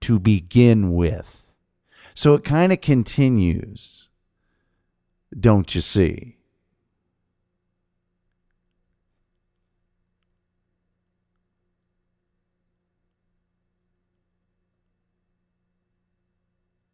to 0.00 0.18
begin 0.18 0.92
with. 0.92 1.54
So 2.12 2.34
it 2.34 2.44
kind 2.44 2.70
of 2.70 2.82
continues, 2.82 4.10
don't 5.38 5.74
you 5.74 5.80
see? 5.80 6.36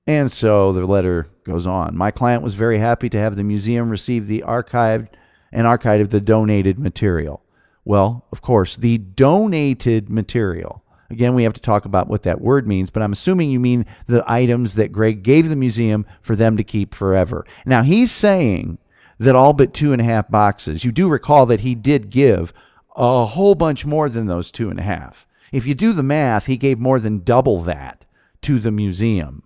And 0.07 0.31
so 0.31 0.73
the 0.73 0.87
letter 0.87 1.27
goes 1.45 1.67
on. 1.67 1.97
My 1.97 2.11
client 2.11 2.43
was 2.43 2.55
very 2.55 2.79
happy 2.79 3.09
to 3.09 3.19
have 3.19 3.37
the 3.37 3.43
museum 3.43 3.91
receive 3.91 4.27
the 4.27 4.45
archived 4.47 5.09
and 5.51 5.67
archived 5.67 6.11
the 6.11 6.21
donated 6.21 6.79
material. 6.79 7.43
Well, 7.85 8.25
of 8.31 8.41
course, 8.41 8.77
the 8.77 8.99
donated 8.99 10.09
material. 10.09 10.85
Again, 11.11 11.35
we 11.35 11.45
have 11.45 11.53
to 11.55 11.61
talk 11.61 11.85
about 11.85 12.09
what 12.09 12.25
that 12.25 12.41
word 12.41 12.67
means, 12.67 12.91
but 12.91 13.03
I'm 13.03 13.13
assuming 13.13 13.51
you 13.51 13.61
mean 13.61 13.87
the 14.07 14.25
items 14.27 14.75
that 14.75 14.93
Greg 14.93 15.23
gave 15.23 15.49
the 15.49 15.57
museum 15.57 16.05
for 16.21 16.35
them 16.35 16.57
to 16.57 16.65
keep 16.65 16.95
forever. 16.95 17.45
Now, 17.65 17.83
he's 17.83 18.11
saying 18.11 18.79
that 19.19 19.37
all 19.37 19.53
but 19.53 19.73
two 19.73 19.93
and 19.93 20.01
a 20.01 20.05
half 20.05 20.29
boxes, 20.29 20.85
you 20.85 20.93
do 20.93 21.09
recall 21.09 21.47
that 21.47 21.61
he 21.61 21.75
did 21.75 22.11
give 22.11 22.53
a 22.97 23.25
whole 23.27 23.55
bunch 23.55 23.87
more 23.87 24.09
than 24.09 24.27
those 24.27 24.51
two 24.51 24.69
and 24.69 24.81
a 24.81 24.85
half. 24.85 25.27
If 25.53 25.65
you 25.65 25.75
do 25.75 25.93
the 25.93 26.03
math, 26.03 26.47
he 26.47 26.57
gave 26.57 26.79
more 26.79 26.99
than 26.99 27.21
double 27.21 27.61
that 27.63 28.05
to 28.43 28.59
the 28.59 28.73
museum 28.73 29.45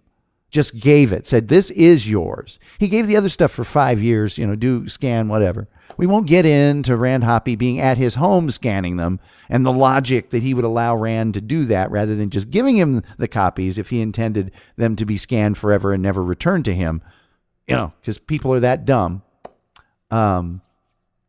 just 0.50 0.80
gave 0.80 1.12
it, 1.12 1.26
said, 1.26 1.48
This 1.48 1.70
is 1.70 2.08
yours. 2.08 2.58
He 2.78 2.88
gave 2.88 3.06
the 3.06 3.16
other 3.16 3.28
stuff 3.28 3.52
for 3.52 3.64
five 3.64 4.02
years, 4.02 4.36
you 4.36 4.46
know, 4.46 4.56
do 4.56 4.88
scan, 4.88 5.28
whatever. 5.28 5.68
We 5.96 6.06
won't 6.06 6.26
get 6.26 6.46
into 6.46 6.96
Rand 6.96 7.24
Hoppe 7.24 7.58
being 7.58 7.80
at 7.80 7.98
his 7.98 8.14
home 8.14 8.50
scanning 8.50 8.96
them 8.96 9.20
and 9.48 9.66
the 9.66 9.72
logic 9.72 10.30
that 10.30 10.42
he 10.42 10.54
would 10.54 10.64
allow 10.64 10.96
Rand 10.96 11.34
to 11.34 11.40
do 11.40 11.64
that 11.66 11.90
rather 11.90 12.16
than 12.16 12.30
just 12.30 12.50
giving 12.50 12.76
him 12.76 13.02
the 13.18 13.28
copies 13.28 13.78
if 13.78 13.90
he 13.90 14.00
intended 14.00 14.52
them 14.76 14.96
to 14.96 15.04
be 15.04 15.16
scanned 15.16 15.58
forever 15.58 15.92
and 15.92 16.02
never 16.02 16.22
returned 16.22 16.64
to 16.66 16.74
him, 16.74 17.02
you 17.66 17.74
know, 17.74 17.92
because 18.00 18.18
people 18.18 18.52
are 18.54 18.60
that 18.60 18.84
dumb. 18.84 19.22
Um, 20.10 20.62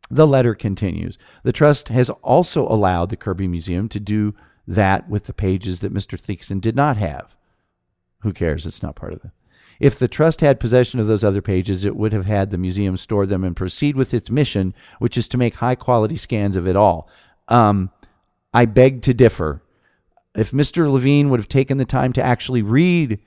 the 0.09 0.27
letter 0.27 0.55
continues. 0.55 1.17
The 1.43 1.53
trust 1.53 1.89
has 1.89 2.09
also 2.09 2.67
allowed 2.67 3.09
the 3.09 3.17
Kirby 3.17 3.47
Museum 3.47 3.87
to 3.89 3.99
do 3.99 4.35
that 4.67 5.09
with 5.09 5.25
the 5.25 5.33
pages 5.33 5.79
that 5.79 5.93
Mr. 5.93 6.19
Theakston 6.19 6.61
did 6.61 6.75
not 6.75 6.97
have. 6.97 7.35
Who 8.21 8.33
cares? 8.33 8.65
It's 8.65 8.83
not 8.83 8.95
part 8.95 9.13
of 9.13 9.23
it. 9.25 9.31
If 9.79 9.97
the 9.97 10.07
trust 10.07 10.41
had 10.41 10.59
possession 10.59 10.99
of 10.99 11.07
those 11.07 11.23
other 11.23 11.41
pages, 11.41 11.85
it 11.85 11.95
would 11.95 12.13
have 12.13 12.27
had 12.27 12.51
the 12.51 12.57
museum 12.57 12.97
store 12.97 13.25
them 13.25 13.43
and 13.43 13.55
proceed 13.55 13.95
with 13.95 14.13
its 14.13 14.29
mission, 14.29 14.75
which 14.99 15.17
is 15.17 15.27
to 15.29 15.39
make 15.39 15.55
high 15.55 15.73
quality 15.73 16.17
scans 16.17 16.55
of 16.55 16.67
it 16.67 16.75
all. 16.75 17.09
Um, 17.47 17.89
I 18.53 18.65
beg 18.65 19.01
to 19.03 19.13
differ. 19.13 19.63
If 20.35 20.51
Mr. 20.51 20.89
Levine 20.89 21.29
would 21.29 21.39
have 21.39 21.49
taken 21.49 21.79
the 21.79 21.85
time 21.85 22.13
to 22.13 22.23
actually 22.23 22.61
read 22.61 23.19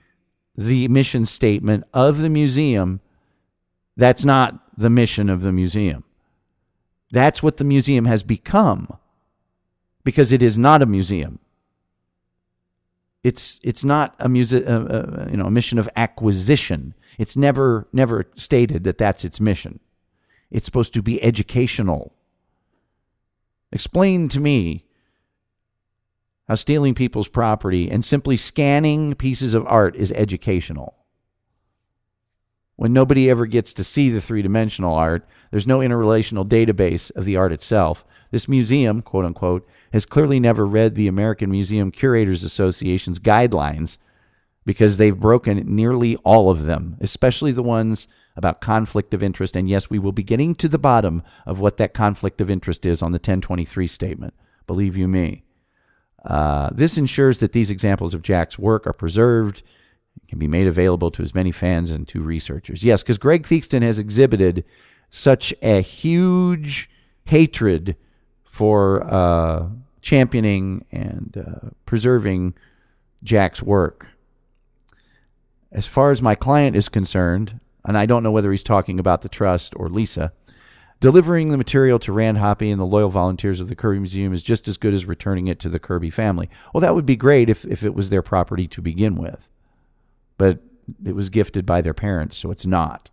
the 0.57 0.87
mission 0.88 1.26
statement 1.26 1.85
of 1.92 2.18
the 2.18 2.30
museum, 2.30 3.00
that's 3.96 4.24
not 4.24 4.61
the 4.78 4.90
mission 4.90 5.28
of 5.28 5.42
the 5.42 5.52
museum. 5.52 6.04
That's 7.11 7.42
what 7.42 7.57
the 7.57 7.64
museum 7.64 8.04
has 8.04 8.22
become 8.22 8.88
because 10.04 10.33
it 10.33 10.42
is 10.42 10.57
not 10.57 10.83
a 10.83 10.87
museum. 10.87 11.40
It's 13.24 13.58
it's 13.64 13.84
not 13.84 14.14
a 14.18 14.28
music, 14.28 14.64
uh, 14.66 14.70
uh, 14.70 15.28
you 15.30 15.38
know, 15.38 15.46
a 15.46 15.50
mission 15.50 15.78
of 15.78 15.88
acquisition. 15.96 16.94
It's 17.18 17.37
never 17.37 17.88
never 17.92 18.26
stated 18.37 18.84
that 18.84 18.98
that's 18.98 19.24
its 19.24 19.40
mission. 19.40 19.80
It's 20.50 20.66
supposed 20.66 20.92
to 20.94 21.02
be 21.02 21.22
educational. 21.24 22.12
Explain 23.72 24.28
to 24.28 24.40
me 24.40 24.84
how 26.48 26.54
stealing 26.54 26.94
people's 26.94 27.26
property 27.26 27.90
and 27.90 28.04
simply 28.04 28.37
scanning 28.37 29.14
pieces 29.14 29.54
of 29.54 29.66
art 29.66 29.96
is 29.96 30.12
educational. 30.12 30.94
When 32.76 32.92
nobody 32.92 33.30
ever 33.30 33.46
gets 33.46 33.72
to 33.74 33.84
see 33.84 34.10
the 34.10 34.20
three 34.20 34.42
dimensional 34.42 34.94
art, 34.94 35.26
there's 35.50 35.66
no 35.66 35.78
interrelational 35.78 36.46
database 36.46 37.10
of 37.16 37.24
the 37.24 37.37
art 37.37 37.52
itself. 37.52 38.04
This 38.30 38.48
museum, 38.48 39.00
quote 39.00 39.24
unquote, 39.24 39.66
has 39.94 40.04
clearly 40.04 40.40
never 40.40 40.66
read 40.66 40.96
the 40.96 41.07
American 41.07 41.52
Museum 41.52 41.92
Curators 41.92 42.42
Association's 42.42 43.20
guidelines 43.20 43.96
because 44.64 44.96
they've 44.96 45.20
broken 45.20 45.62
nearly 45.76 46.16
all 46.24 46.50
of 46.50 46.64
them, 46.64 46.96
especially 47.00 47.52
the 47.52 47.62
ones 47.62 48.09
about 48.35 48.61
conflict 48.61 49.14
of 49.14 49.22
interest. 49.22 49.54
And 49.54 49.68
yes, 49.68 49.88
we 49.88 50.00
will 50.00 50.11
be 50.11 50.24
getting 50.24 50.57
to 50.57 50.66
the 50.66 50.80
bottom 50.80 51.22
of 51.46 51.61
what 51.61 51.76
that 51.76 51.94
conflict 51.94 52.40
of 52.40 52.50
interest 52.50 52.85
is 52.85 53.02
on 53.02 53.12
the 53.12 53.18
1023 53.18 53.87
statement. 53.87 54.35
Believe 54.66 54.96
you 54.96 55.07
me. 55.07 55.44
Uh, 56.24 56.70
this 56.72 56.98
ensures 56.98 57.38
that 57.38 57.52
these 57.52 57.70
examples 57.70 58.14
of 58.14 58.22
Jack's 58.22 58.59
work 58.59 58.88
are 58.88 58.92
preserved, 58.92 59.62
can 60.26 60.40
be 60.40 60.48
made 60.48 60.66
available 60.66 61.12
to 61.12 61.22
as 61.22 61.37
many 61.37 61.52
fans 61.52 61.92
and 61.92 62.09
to 62.09 62.20
researchers. 62.20 62.83
Yes, 62.83 63.04
because 63.04 63.18
Greg 63.18 63.44
Theakston 63.44 63.83
has 63.83 64.00
exhibited 64.00 64.64
such 65.09 65.54
a 65.62 65.83
huge 65.83 66.90
hatred 67.26 67.94
for 68.54 69.02
uh, 69.12 69.66
championing 70.00 70.84
and 70.92 71.36
uh, 71.36 71.70
preserving 71.86 72.54
Jack's 73.24 73.60
work. 73.60 74.10
As 75.72 75.88
far 75.88 76.12
as 76.12 76.22
my 76.22 76.36
client 76.36 76.76
is 76.76 76.88
concerned, 76.88 77.58
and 77.84 77.98
I 77.98 78.06
don't 78.06 78.22
know 78.22 78.30
whether 78.30 78.52
he's 78.52 78.62
talking 78.62 79.00
about 79.00 79.22
the 79.22 79.28
trust 79.28 79.74
or 79.74 79.88
Lisa, 79.88 80.32
delivering 81.00 81.50
the 81.50 81.56
material 81.56 81.98
to 81.98 82.12
Rand 82.12 82.38
Hoppe 82.38 82.70
and 82.70 82.80
the 82.80 82.86
loyal 82.86 83.08
volunteers 83.08 83.58
of 83.58 83.68
the 83.68 83.74
Kirby 83.74 83.98
Museum 83.98 84.32
is 84.32 84.40
just 84.40 84.68
as 84.68 84.76
good 84.76 84.94
as 84.94 85.04
returning 85.04 85.48
it 85.48 85.58
to 85.58 85.68
the 85.68 85.80
Kirby 85.80 86.10
family. 86.10 86.48
Well, 86.72 86.80
that 86.80 86.94
would 86.94 87.06
be 87.06 87.16
great 87.16 87.50
if, 87.50 87.64
if 87.64 87.82
it 87.82 87.92
was 87.92 88.10
their 88.10 88.22
property 88.22 88.68
to 88.68 88.80
begin 88.80 89.16
with, 89.16 89.48
but 90.38 90.60
it 91.04 91.16
was 91.16 91.28
gifted 91.28 91.66
by 91.66 91.80
their 91.80 91.92
parents, 91.92 92.36
so 92.36 92.52
it's 92.52 92.66
not. 92.66 93.10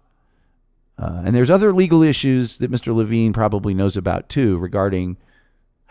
Uh, 1.00 1.24
and 1.26 1.36
there's 1.36 1.50
other 1.50 1.74
legal 1.74 2.04
issues 2.04 2.60
that 2.60 2.72
Mr. 2.72 2.94
Levine 2.94 3.34
probably 3.34 3.74
knows 3.74 3.98
about 3.98 4.30
too 4.30 4.60
regarding 4.60 5.18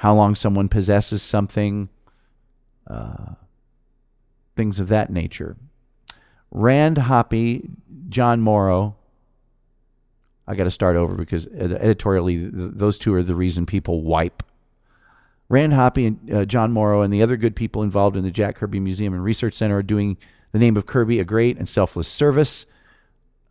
how 0.00 0.14
long 0.14 0.34
someone 0.34 0.66
possesses 0.66 1.22
something, 1.22 1.90
uh, 2.86 3.34
things 4.56 4.80
of 4.80 4.88
that 4.88 5.10
nature. 5.10 5.58
Rand 6.50 6.96
Hoppe, 6.96 7.68
John 8.08 8.40
Morrow. 8.40 8.96
I 10.46 10.54
got 10.54 10.64
to 10.64 10.70
start 10.70 10.96
over 10.96 11.14
because 11.14 11.46
editorially, 11.48 12.38
th- 12.38 12.50
those 12.54 12.98
two 12.98 13.12
are 13.12 13.22
the 13.22 13.34
reason 13.34 13.66
people 13.66 14.00
wipe. 14.00 14.42
Rand 15.50 15.74
Hoppe 15.74 16.06
and 16.06 16.32
uh, 16.32 16.44
John 16.46 16.72
Morrow 16.72 17.02
and 17.02 17.12
the 17.12 17.22
other 17.22 17.36
good 17.36 17.54
people 17.54 17.82
involved 17.82 18.16
in 18.16 18.24
the 18.24 18.30
Jack 18.30 18.56
Kirby 18.56 18.80
Museum 18.80 19.12
and 19.12 19.22
Research 19.22 19.52
Center 19.52 19.76
are 19.76 19.82
doing 19.82 20.16
the 20.52 20.58
name 20.58 20.78
of 20.78 20.86
Kirby 20.86 21.20
a 21.20 21.24
great 21.24 21.58
and 21.58 21.68
selfless 21.68 22.08
service. 22.08 22.64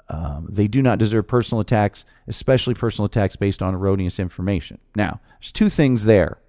Um, 0.09 0.47
they 0.49 0.67
do 0.67 0.81
not 0.81 0.97
deserve 0.97 1.27
personal 1.27 1.61
attacks, 1.61 2.03
especially 2.27 2.73
personal 2.73 3.05
attacks 3.05 3.35
based 3.35 3.61
on 3.61 3.75
erroneous 3.75 4.19
information. 4.19 4.79
Now, 4.95 5.21
there's 5.39 5.51
two 5.51 5.69
things 5.69 6.05
there 6.05 6.39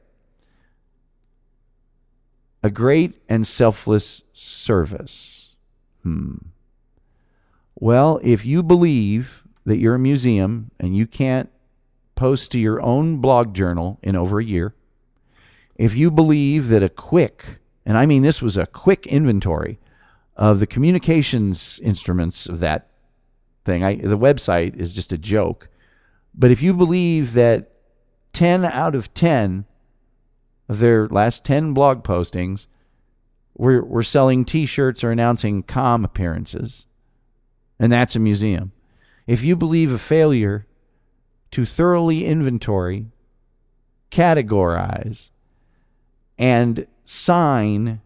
a 2.62 2.70
great 2.70 3.22
and 3.28 3.46
selfless 3.46 4.22
service. 4.32 5.54
Hmm. 6.02 6.36
Well, 7.74 8.20
if 8.22 8.44
you 8.44 8.62
believe 8.62 9.44
that 9.64 9.78
you're 9.78 9.94
a 9.94 9.98
museum 9.98 10.70
and 10.78 10.96
you 10.96 11.06
can't 11.06 11.50
post 12.14 12.52
to 12.52 12.58
your 12.58 12.80
own 12.82 13.16
blog 13.16 13.54
journal 13.54 13.98
in 14.02 14.16
over 14.16 14.38
a 14.38 14.44
year, 14.44 14.74
if 15.76 15.94
you 15.94 16.10
believe 16.10 16.68
that 16.68 16.82
a 16.82 16.90
quick, 16.90 17.60
and 17.86 17.96
I 17.96 18.04
mean 18.04 18.22
this 18.22 18.42
was 18.42 18.58
a 18.58 18.66
quick 18.66 19.06
inventory 19.06 19.78
of 20.36 20.60
the 20.60 20.66
communications 20.66 21.80
instruments 21.82 22.46
of 22.46 22.60
that 22.60 22.89
thing, 23.64 23.84
I, 23.84 23.96
the 23.96 24.18
website 24.18 24.76
is 24.76 24.94
just 24.94 25.12
a 25.12 25.18
joke. 25.18 25.68
But 26.34 26.50
if 26.50 26.62
you 26.62 26.74
believe 26.74 27.34
that 27.34 27.72
10 28.32 28.64
out 28.64 28.94
of 28.94 29.12
10 29.14 29.64
of 30.68 30.78
their 30.78 31.08
last 31.08 31.44
10 31.44 31.74
blog 31.74 32.04
postings 32.04 32.66
were, 33.56 33.84
were 33.84 34.02
selling 34.02 34.44
t 34.44 34.66
shirts 34.66 35.02
or 35.02 35.10
announcing 35.10 35.62
com 35.62 36.04
appearances, 36.04 36.86
and 37.78 37.90
that's 37.90 38.16
a 38.16 38.20
museum. 38.20 38.72
If 39.26 39.42
you 39.42 39.56
believe 39.56 39.92
a 39.92 39.98
failure 39.98 40.66
to 41.50 41.64
thoroughly 41.64 42.24
inventory, 42.24 43.06
categorize, 44.10 45.30
and 46.38 46.86
sign 47.04 48.00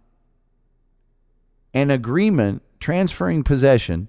an 1.73 1.91
agreement 1.91 2.63
transferring 2.81 3.43
possession 3.43 4.09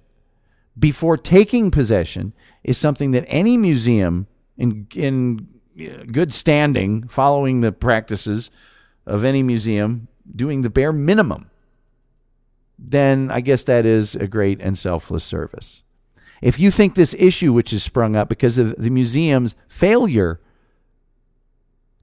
before 0.78 1.18
taking 1.18 1.72
possession 1.72 2.34
is 2.64 2.78
something 2.78 3.12
that 3.12 3.26
any 3.28 3.58
museum 3.58 4.28
in 4.58 4.88
in 4.96 5.48
uh, 5.80 6.04
good 6.12 6.34
standing 6.34 7.08
following 7.08 7.62
the 7.62 7.72
practices 7.72 8.50
of 9.06 9.24
any 9.24 9.44
museum 9.44 10.08
doing 10.36 10.62
the 10.62 10.70
bare 10.70 10.94
minimum 10.94 11.50
then 12.78 13.32
I 13.32 13.42
guess 13.42 13.64
that 13.64 13.86
is 13.86 14.16
a 14.16 14.28
great 14.28 14.60
and 14.62 14.78
selfless 14.78 15.24
service. 15.24 15.84
If 16.42 16.60
you 16.60 16.72
think 16.72 16.96
this 16.96 17.16
issue, 17.18 17.54
which 17.54 17.72
has 17.72 17.84
sprung 17.84 18.16
up 18.16 18.30
because 18.30 18.58
of 18.58 18.76
the 18.78 18.90
museum's 18.90 19.56
failure 19.68 20.40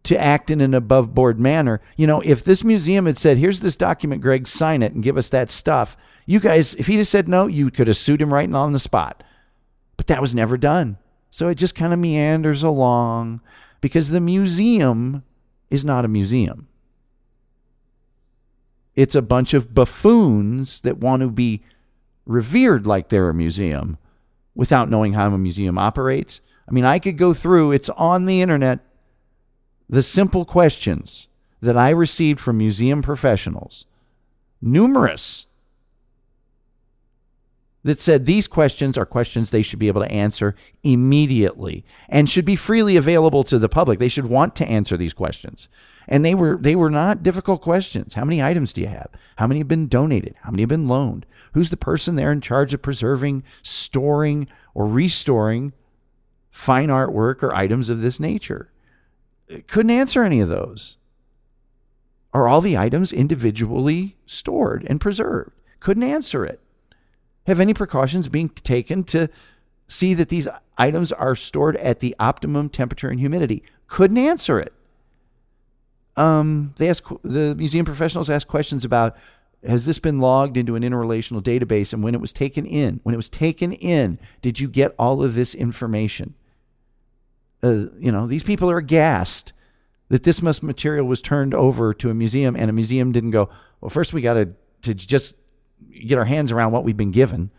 to 0.05 0.21
act 0.21 0.51
in 0.51 0.61
an 0.61 0.75
above 0.75 1.15
board 1.15 1.39
manner, 1.39 1.81
you 1.97 2.07
know, 2.07 2.21
if 2.23 2.43
this 2.43 2.65
museum 2.65 3.07
had 3.07 3.19
said, 3.19 3.39
here's 3.39 3.61
this 3.61 3.77
document, 3.77 4.23
Greg, 4.23 4.49
sign 4.49 4.83
it 4.83 4.93
and 4.93 5.03
give 5.03 5.17
us 5.17 5.29
that 5.29 5.51
stuff, 5.51 5.97
you 6.27 6.41
guys, 6.41 6.75
if 6.75 6.87
he'd 6.87 6.97
have 6.97 7.07
said 7.07 7.29
no, 7.29 7.47
you 7.47 7.71
could 7.71 7.89
have 7.89 7.97
sued 7.97 8.23
him 8.23 8.33
right 8.33 8.53
on 8.53 8.73
the 8.73 8.79
spot. 8.79 9.23
But 9.97 10.07
that 10.07 10.21
was 10.21 10.35
never 10.35 10.57
done. 10.57 10.99
So 11.31 11.49
it 11.49 11.57
just 11.57 11.75
kind 11.75 11.93
of 11.93 11.99
meanders 11.99 12.63
along 12.63 13.41
because 13.81 14.11
the 14.11 14.21
museum 14.21 15.25
is 15.71 15.85
not 15.85 16.05
a 16.05 16.09
museum. 16.09 16.69
It's 18.95 19.15
a 19.15 19.23
bunch 19.23 19.55
of 19.55 19.75
buffoons 19.75 20.83
that 20.83 20.99
want 20.99 21.23
to 21.23 21.31
be 21.31 21.63
revered 22.27 22.87
like 22.87 23.09
they're 23.09 23.31
a 23.31 23.35
museum 23.35 23.99
without 24.55 24.91
knowing 24.91 25.15
how 25.15 25.33
a 25.33 25.39
museum 25.39 25.79
operates. 25.79 26.41
I 26.69 26.73
mean, 26.73 26.85
I 26.85 26.99
could 26.99 27.17
go 27.17 27.33
through, 27.33 27.73
it's 27.73 27.89
on 27.91 28.27
the 28.27 28.43
internet, 28.43 28.81
the 29.89 30.03
simple 30.03 30.45
questions 30.45 31.29
that 31.61 31.77
I 31.77 31.91
received 31.91 32.41
from 32.41 32.59
museum 32.59 33.03
professionals, 33.03 33.87
numerous, 34.61 35.47
that 37.85 38.01
said 38.01 38.27
these 38.27 38.47
questions 38.47 38.97
are 38.97 39.07
questions 39.07 39.51
they 39.51 39.63
should 39.63 39.79
be 39.79 39.89
able 39.89 40.03
to 40.03 40.13
answer 40.13 40.55
immediately 40.83 41.85
and 42.09 42.31
should 42.31 42.45
be 42.45 42.57
freely 42.57 42.97
available 42.97 43.43
to 43.45 43.59
the 43.59 43.69
public. 43.69 43.99
They 43.99 44.09
should 44.09 44.27
want 44.27 44.55
to 44.57 44.67
answer 44.67 44.97
these 44.97 45.15
questions. 45.15 45.69
And 46.09 46.25
they 46.25 46.35
were 46.35 46.57
they 46.57 46.77
were 46.77 46.91
not 46.91 47.23
difficult 47.23 47.63
questions. 47.63 48.15
How 48.15 48.25
many 48.25 48.43
items 48.43 48.73
do 48.73 48.81
you 48.81 48.89
have? 48.89 49.09
How 49.37 49.47
many 49.47 49.61
have 49.61 49.69
been 49.69 49.89
donated? 49.89 50.35
How 50.43 50.51
many 50.51 50.63
have 50.63 50.69
been 50.69 50.89
loaned? 50.89 51.27
Who's 51.53 51.71
the 51.71 51.77
person 51.77 52.17
there 52.17 52.33
in 52.33 52.41
charge 52.41 52.75
of 52.75 52.83
preserving, 52.83 53.45
storing, 53.63 54.49
or 54.75 54.87
restoring 54.87 55.73
fine 56.51 56.89
artwork 56.89 57.43
or 57.43 57.55
items 57.55 57.89
of 57.89 58.01
this 58.01 58.19
nature? 58.19 58.71
Couldn't 59.67 59.91
answer 59.91 60.23
any 60.23 60.41
of 60.41 60.49
those. 60.49 60.99
Are 62.35 62.49
all 62.49 62.63
the 62.63 62.79
items 62.79 63.13
individually 63.13 64.17
stored 64.25 64.87
and 64.89 65.01
preserved? 65.01 65.53
Couldn't 65.81 66.05
answer 66.05 66.45
it. 66.45 66.61
Have 67.47 67.61
any 67.61 67.75
precautions 67.75 68.29
being 68.29 68.49
taken 68.49 69.05
to 69.05 69.29
see 69.89 70.15
that 70.15 70.29
these 70.29 70.49
items 70.79 71.13
are 71.13 71.35
stored 71.35 71.77
at 71.77 72.01
the 72.01 72.15
optimum 72.19 72.69
temperature 72.69 73.09
and 73.09 73.21
humidity? 73.21 73.63
Couldn't 73.87 74.19
answer 74.19 74.59
it. 74.59 74.73
Um, 76.17 76.75
they 76.77 76.89
ask 76.89 77.05
the 77.23 77.55
museum 77.55 77.87
professionals 77.87 78.29
ask 78.29 78.47
questions 78.47 78.85
about 78.85 79.17
has 79.67 79.87
this 79.87 79.99
been 79.99 80.19
logged 80.19 80.57
into 80.57 80.75
an 80.75 80.83
interrelational 80.83 81.43
database 81.43 81.93
and 81.93 82.03
when 82.03 82.15
it 82.15 82.21
was 82.21 82.33
taken 82.33 82.67
in 82.67 83.01
when 83.03 83.15
it 83.15 83.17
was 83.17 83.29
taken 83.29 83.73
in 83.73 84.19
did 84.43 84.61
you 84.61 84.69
get 84.69 84.95
all 84.99 85.23
of 85.23 85.35
this 85.35 85.55
information 85.55 86.35
uh, 87.63 87.87
you 87.99 88.11
know 88.13 88.27
these 88.27 88.43
people 88.43 88.71
are 88.71 88.79
aghast 88.79 89.53
that 90.09 90.25
this 90.25 90.43
much 90.43 90.63
material 90.63 91.07
was 91.07 91.23
turned 91.23 91.55
over 91.55 91.95
to 91.95 92.11
a 92.11 92.15
museum 92.15 92.57
and 92.57 92.69
a 92.69 92.73
museum 92.73 93.13
didn't 93.13 93.31
go 93.31 93.49
well 93.81 93.89
first 93.89 94.13
we 94.13 94.21
got 94.21 94.35
to 94.35 94.53
to 94.83 94.93
just 94.95 95.37
get 96.07 96.19
our 96.19 96.25
hands 96.25 96.53
around 96.53 96.73
what 96.73 96.85
we've 96.85 96.97
been 96.97 97.11
given 97.11 97.51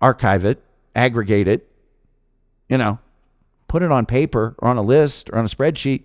archive 0.00 0.44
it 0.44 0.62
aggregate 0.94 1.48
it 1.48 1.68
you 2.68 2.76
know 2.76 2.98
put 3.68 3.82
it 3.82 3.90
on 3.90 4.06
paper 4.06 4.54
or 4.58 4.68
on 4.68 4.76
a 4.76 4.82
list 4.82 5.30
or 5.30 5.38
on 5.38 5.44
a 5.44 5.48
spreadsheet 5.48 6.02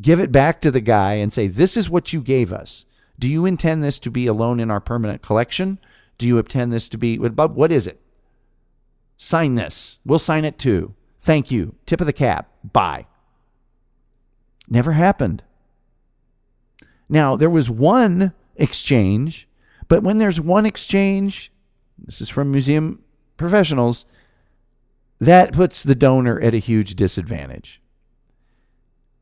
give 0.00 0.20
it 0.20 0.32
back 0.32 0.60
to 0.60 0.70
the 0.70 0.80
guy 0.80 1.14
and 1.14 1.32
say, 1.32 1.46
This 1.46 1.76
is 1.76 1.90
what 1.90 2.12
you 2.12 2.20
gave 2.20 2.52
us. 2.52 2.86
Do 3.18 3.28
you 3.28 3.46
intend 3.46 3.82
this 3.82 3.98
to 4.00 4.10
be 4.10 4.26
alone 4.26 4.60
in 4.60 4.70
our 4.70 4.80
permanent 4.80 5.22
collection? 5.22 5.78
Do 6.18 6.26
you 6.26 6.38
intend 6.38 6.72
this 6.72 6.88
to 6.90 6.98
be, 6.98 7.18
what 7.18 7.72
is 7.72 7.86
it? 7.86 8.00
Sign 9.16 9.56
this. 9.56 9.98
We'll 10.04 10.18
sign 10.18 10.44
it 10.44 10.58
too. 10.58 10.94
Thank 11.20 11.50
you. 11.50 11.74
Tip 11.86 12.00
of 12.00 12.06
the 12.06 12.12
cap. 12.12 12.48
Bye. 12.64 13.06
Never 14.68 14.92
happened. 14.92 15.42
Now, 17.08 17.36
there 17.36 17.50
was 17.50 17.70
one 17.70 18.32
exchange, 18.58 19.48
but 19.88 20.02
when 20.02 20.18
there's 20.18 20.40
one 20.40 20.66
exchange, 20.66 21.50
this 21.98 22.20
is 22.20 22.28
from 22.28 22.50
museum 22.50 23.02
professionals, 23.36 24.04
that 25.18 25.52
puts 25.52 25.82
the 25.82 25.94
donor 25.94 26.38
at 26.40 26.54
a 26.54 26.58
huge 26.58 26.94
disadvantage 26.94 27.80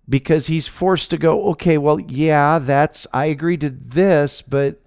because 0.08 0.46
he's 0.46 0.66
forced 0.66 1.10
to 1.10 1.18
go, 1.18 1.46
okay, 1.50 1.78
well, 1.78 1.98
yeah, 2.00 2.58
that's, 2.58 3.06
I 3.12 3.26
agree 3.26 3.56
to 3.58 3.70
this, 3.70 4.42
but 4.42 4.80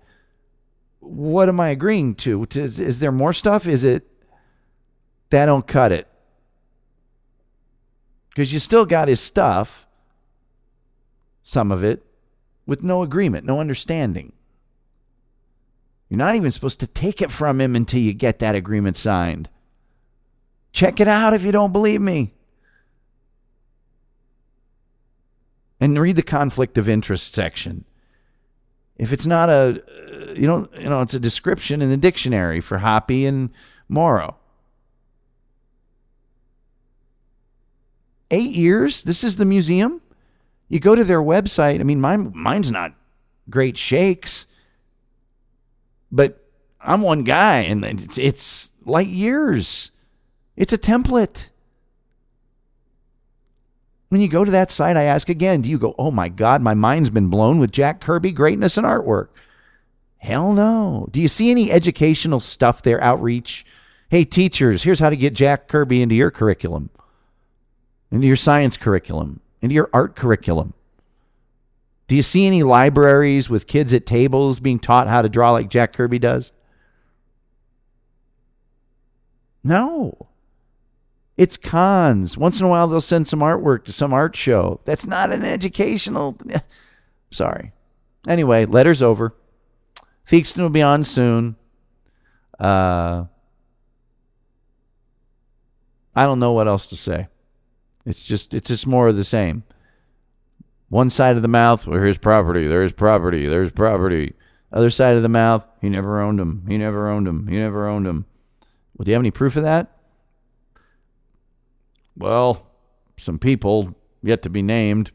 what 1.00 1.50
am 1.50 1.60
I 1.60 1.70
agreeing 1.70 2.16
to? 2.16 2.48
Is, 2.52 2.80
is 2.80 3.00
there 3.00 3.12
more 3.12 3.34
stuff? 3.34 3.68
Is 3.68 3.84
it, 3.84 4.08
that 5.30 5.46
don't 5.46 5.68
cut 5.68 5.92
it? 5.92 6.08
Because 8.30 8.54
you 8.54 8.60
still 8.60 8.86
got 8.86 9.08
his 9.08 9.20
stuff, 9.20 9.86
some 11.44 11.72
of 11.72 11.84
it, 11.84 12.06
with 12.66 12.84
no 12.84 13.02
agreement, 13.02 13.46
no 13.46 13.60
understanding. 13.60 14.32
You're 16.10 16.18
not 16.18 16.36
even 16.36 16.52
supposed 16.52 16.80
to 16.80 16.88
take 16.88 17.22
it 17.22 17.32
from 17.32 17.62
him 17.62 17.76
until 17.76 18.02
you 18.02 18.14
get 18.14 18.40
that 18.40 18.56
agreement 18.56 18.98
signed. 18.98 19.48
Check 20.72 21.00
it 21.00 21.08
out 21.08 21.34
if 21.34 21.44
you 21.44 21.52
don't 21.52 21.72
believe 21.72 22.02
me. 22.02 22.34
And 25.80 26.00
read 26.00 26.16
the 26.16 26.24
conflict 26.24 26.78
of 26.78 26.90
interest 26.90 27.32
section. 27.32 27.86
If 28.98 29.14
it's 29.14 29.26
not 29.26 29.50
a, 29.50 29.82
you 30.36 30.46
know, 30.46 30.68
you 30.78 30.90
know, 30.90 31.02
it's 31.02 31.14
a 31.14 31.20
description 31.20 31.82
in 31.82 31.90
the 31.90 31.96
dictionary 31.96 32.60
for 32.60 32.80
Hoppe 32.80 33.28
and 33.28 33.52
Morrow. 33.88 34.36
Eight 38.30 38.52
years? 38.52 39.04
This 39.04 39.24
is 39.24 39.38
the 39.38 39.46
museum? 39.46 40.02
You 40.68 40.80
go 40.80 40.96
to 40.96 41.04
their 41.04 41.22
website. 41.22 41.80
I 41.80 41.84
mean, 41.84 42.02
mine, 42.02 42.32
mine's 42.36 42.72
not 42.72 42.94
great 43.50 43.78
shakes, 43.78 44.46
but 46.12 46.44
I'm 46.82 47.02
one 47.02 47.24
guy 47.24 47.60
and 47.60 47.84
it's, 47.86 48.18
it's 48.18 48.72
like 48.86 49.08
years. 49.08 49.92
It's 50.56 50.74
a 50.74 50.78
template. 50.78 51.50
When 54.10 54.22
you 54.22 54.28
go 54.28 54.44
to 54.44 54.52
that 54.52 54.72
site, 54.72 54.98
I 54.98 55.04
ask 55.04 55.30
again, 55.30 55.62
do 55.62 55.70
you 55.70 55.78
go, 55.78 55.94
oh 55.98 56.10
my 56.10 56.30
God, 56.30 56.62
my 56.62 56.74
mind's 56.74 57.12
been 57.12 57.30
blown 57.30 57.60
with 57.60 57.72
Jack 57.72 58.02
Kirby 58.02 58.32
greatness 58.32 58.76
and 58.76 58.86
artwork? 58.86 59.28
Hell 60.18 60.54
no. 60.54 61.08
Do 61.12 61.22
you 61.22 61.28
see 61.28 61.52
any 61.52 61.72
educational 61.72 62.40
stuff 62.40 62.82
there, 62.82 63.02
outreach? 63.02 63.66
Hey, 64.10 64.26
teachers, 64.26 64.84
here's 64.84 65.00
how 65.00 65.12
to 65.12 65.16
get 65.16 65.36
Jack 65.36 65.68
Kirby 65.68 66.02
into 66.02 66.16
your 66.16 66.32
curriculum, 66.32 66.90
into 68.12 68.26
your 68.26 68.36
science 68.36 68.76
curriculum, 68.76 69.40
into 69.62 69.76
your 69.76 69.90
art 69.94 70.16
curriculum. 70.16 70.74
Do 72.10 72.16
you 72.16 72.24
see 72.24 72.48
any 72.48 72.64
libraries 72.64 73.52
with 73.52 73.68
kids 73.68 73.94
at 73.94 74.08
tables 74.08 74.60
being 74.60 74.80
taught 74.80 75.08
how 75.08 75.22
to 75.22 75.30
draw 75.30 75.52
like 75.52 75.70
Jack 75.70 75.94
Kirby 75.94 76.18
does? 76.18 76.52
No. 79.64 80.28
It's 81.38 81.56
cons. 81.56 82.36
Once 82.36 82.60
in 82.60 82.66
a 82.66 82.70
while, 82.70 82.88
they'll 82.88 83.00
send 83.00 83.28
some 83.28 83.42
artwork 83.42 83.86
to 83.86 83.92
some 83.92 84.12
art 84.12 84.36
show. 84.36 84.82
That's 84.86 85.06
not 85.06 85.32
an 85.32 85.46
educational. 85.46 86.36
Sorry. 87.32 87.74
Anyway, 88.28 88.66
letter's 88.66 89.04
over. 89.04 89.36
Theakston 90.26 90.64
will 90.64 90.70
be 90.70 90.82
on 90.82 91.04
soon. 91.04 91.58
Uh, 92.60 93.26
I 96.16 96.24
don't 96.24 96.40
know 96.40 96.54
what 96.54 96.68
else 96.68 96.90
to 96.90 96.98
say. 96.98 97.28
It's 98.04 98.26
just 98.26 98.56
it's 98.56 98.70
just 98.70 98.88
more 98.88 99.10
of 99.10 99.16
the 99.16 99.24
same. 99.24 99.64
One 100.90 101.10
side 101.10 101.36
of 101.36 101.44
the 101.44 101.48
mouth, 101.48 101.86
well, 101.86 102.14
property, 102.16 102.68
there's 102.68 102.94
property, 102.94 103.46
there's 103.46 103.72
property. 103.72 104.34
Other 104.72 104.90
side 104.90 105.16
of 105.16 105.24
the 105.24 105.30
mouth, 105.30 105.68
he 105.82 105.90
never 105.90 106.20
owned 106.20 106.40
them. 106.40 106.66
He 106.68 106.78
never 106.78 107.08
owned 107.08 107.28
them. 107.28 107.48
He 107.48 107.58
never 107.58 107.88
owned 107.88 108.06
them. 108.06 108.26
Well, 108.96 109.06
do 109.06 109.12
you 109.12 109.14
have 109.14 109.22
any 109.22 109.32
proof 109.32 109.56
of 109.56 109.64
that? 109.64 109.96
Well, 112.16 112.68
some 113.18 113.40
people 113.40 113.96
yet 114.22 114.42
to 114.44 114.50
be 114.50 114.62
named 114.62 115.12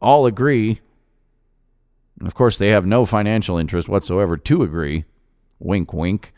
all 0.00 0.26
agree. 0.26 0.80
And 2.18 2.28
of 2.28 2.34
course, 2.34 2.56
they 2.58 2.68
have 2.68 2.86
no 2.86 3.06
financial 3.06 3.58
interest 3.58 3.88
whatsoever 3.88 4.36
to 4.36 4.62
agree. 4.62 5.04
Wink, 5.58 5.92
wink. 5.92 6.32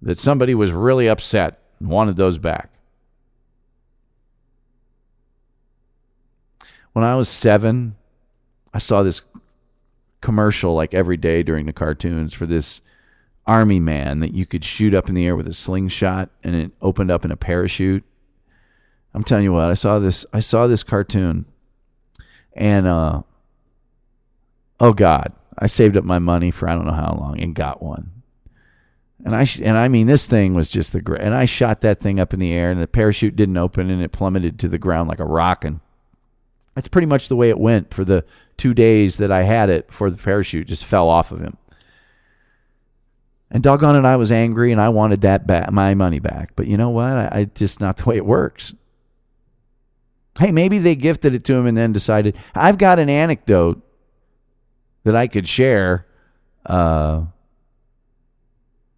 That 0.00 0.18
somebody 0.18 0.54
was 0.54 0.72
really 0.72 1.08
upset 1.08 1.60
and 1.78 1.88
wanted 1.88 2.16
those 2.16 2.38
back. 2.38 2.71
When 6.92 7.04
I 7.04 7.14
was 7.14 7.28
seven, 7.28 7.96
I 8.74 8.78
saw 8.78 9.02
this 9.02 9.22
commercial 10.20 10.74
like 10.74 10.94
every 10.94 11.16
day 11.16 11.42
during 11.42 11.66
the 11.66 11.72
cartoons 11.72 12.32
for 12.32 12.46
this 12.46 12.80
army 13.46 13.80
man 13.80 14.20
that 14.20 14.32
you 14.32 14.46
could 14.46 14.64
shoot 14.64 14.94
up 14.94 15.08
in 15.08 15.14
the 15.14 15.26
air 15.26 15.34
with 15.34 15.48
a 15.48 15.52
slingshot 15.52 16.30
and 16.44 16.54
it 16.54 16.70
opened 16.80 17.10
up 17.10 17.24
in 17.24 17.30
a 17.30 17.36
parachute. 17.36 18.04
I'm 19.14 19.24
telling 19.24 19.44
you 19.44 19.52
what, 19.52 19.70
I 19.70 19.74
saw 19.74 19.98
this 19.98 20.24
I 20.32 20.40
saw 20.40 20.66
this 20.66 20.82
cartoon 20.82 21.44
and 22.54 22.86
uh 22.86 23.22
oh 24.80 24.92
god, 24.92 25.32
I 25.58 25.66
saved 25.66 25.96
up 25.96 26.04
my 26.04 26.18
money 26.18 26.50
for 26.50 26.68
I 26.68 26.74
don't 26.74 26.86
know 26.86 26.92
how 26.92 27.14
long 27.14 27.40
and 27.40 27.54
got 27.54 27.82
one. 27.82 28.22
And 29.24 29.34
I 29.34 29.46
and 29.62 29.76
I 29.76 29.88
mean 29.88 30.06
this 30.06 30.26
thing 30.26 30.54
was 30.54 30.70
just 30.70 30.92
the 30.92 31.18
and 31.20 31.34
I 31.34 31.44
shot 31.44 31.80
that 31.80 32.00
thing 32.00 32.20
up 32.20 32.32
in 32.32 32.40
the 32.40 32.52
air 32.52 32.70
and 32.70 32.80
the 32.80 32.86
parachute 32.86 33.36
didn't 33.36 33.56
open 33.56 33.90
and 33.90 34.02
it 34.02 34.12
plummeted 34.12 34.58
to 34.60 34.68
the 34.68 34.78
ground 34.78 35.08
like 35.08 35.20
a 35.20 35.24
rock 35.24 35.64
and 35.64 35.80
that's 36.74 36.88
pretty 36.88 37.06
much 37.06 37.28
the 37.28 37.36
way 37.36 37.50
it 37.50 37.58
went 37.58 37.92
for 37.92 38.04
the 38.04 38.24
2 38.56 38.74
days 38.74 39.16
that 39.18 39.30
I 39.30 39.42
had 39.42 39.70
it 39.70 39.92
for 39.92 40.10
the 40.10 40.16
parachute 40.16 40.66
just 40.66 40.84
fell 40.84 41.08
off 41.08 41.32
of 41.32 41.40
him. 41.40 41.56
And 43.50 43.62
doggone 43.62 43.96
it, 43.96 44.08
I 44.08 44.16
was 44.16 44.32
angry 44.32 44.72
and 44.72 44.80
I 44.80 44.88
wanted 44.88 45.20
that 45.20 45.46
back, 45.46 45.70
my 45.70 45.92
money 45.94 46.18
back. 46.18 46.52
But 46.56 46.68
you 46.68 46.78
know 46.78 46.88
what? 46.88 47.12
I, 47.12 47.28
I 47.32 47.44
just 47.44 47.80
not 47.80 47.98
the 47.98 48.06
way 48.06 48.16
it 48.16 48.24
works. 48.24 48.74
Hey, 50.38 50.50
maybe 50.50 50.78
they 50.78 50.96
gifted 50.96 51.34
it 51.34 51.44
to 51.44 51.54
him 51.54 51.66
and 51.66 51.76
then 51.76 51.92
decided. 51.92 52.36
I've 52.54 52.78
got 52.78 52.98
an 52.98 53.10
anecdote 53.10 53.82
that 55.04 55.14
I 55.14 55.26
could 55.26 55.46
share. 55.46 56.06
Uh, 56.64 57.24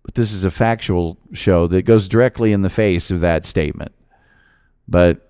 but 0.04 0.14
this 0.14 0.32
is 0.32 0.44
a 0.44 0.50
factual 0.50 1.18
show 1.32 1.66
that 1.66 1.82
goes 1.82 2.08
directly 2.08 2.52
in 2.52 2.62
the 2.62 2.70
face 2.70 3.10
of 3.10 3.20
that 3.20 3.44
statement. 3.44 3.92
But 4.86 5.23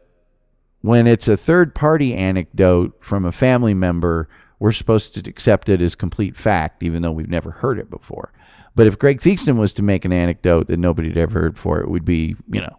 when 0.85 1.07
it's 1.07 1.29
a 1.29 1.37
third 1.37 1.75
party 1.75 2.12
anecdote 2.12 2.94
from 3.01 3.25
a 3.25 3.33
family 3.33 3.73
member, 3.73 4.29
we're 4.59 4.70
supposed 4.70 5.14
to 5.14 5.31
accept 5.31 5.70
it 5.70 5.81
as 5.81 5.94
complete 5.94 6.37
fact, 6.37 6.83
even 6.83 7.01
though 7.01 7.11
we've 7.11 7.31
never 7.31 7.53
heard 7.53 7.79
it 7.79 7.88
before. 7.88 8.35
But 8.75 8.87
if 8.87 8.99
Greg 8.99 9.18
Theakston 9.18 9.57
was 9.57 9.73
to 9.73 9.83
make 9.83 10.05
an 10.05 10.12
anecdote 10.12 10.66
that 10.66 10.77
nobody 10.77 11.09
had 11.09 11.16
ever 11.16 11.40
heard 11.40 11.55
before, 11.55 11.81
it 11.81 11.88
would 11.88 12.05
be, 12.05 12.37
you 12.53 12.61
know, 12.61 12.77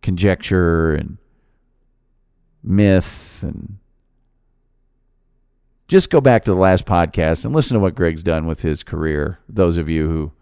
conjecture 0.00 0.94
and 0.94 1.18
myth 2.62 3.42
and 3.42 3.76
just 5.88 6.08
go 6.08 6.22
back 6.22 6.44
to 6.44 6.50
the 6.50 6.58
last 6.58 6.86
podcast 6.86 7.44
and 7.44 7.54
listen 7.54 7.74
to 7.74 7.80
what 7.80 7.94
Greg's 7.94 8.22
done 8.22 8.46
with 8.46 8.62
his 8.62 8.82
career. 8.82 9.38
Those 9.50 9.76
of 9.76 9.86
you 9.86 10.08
who 10.08 10.32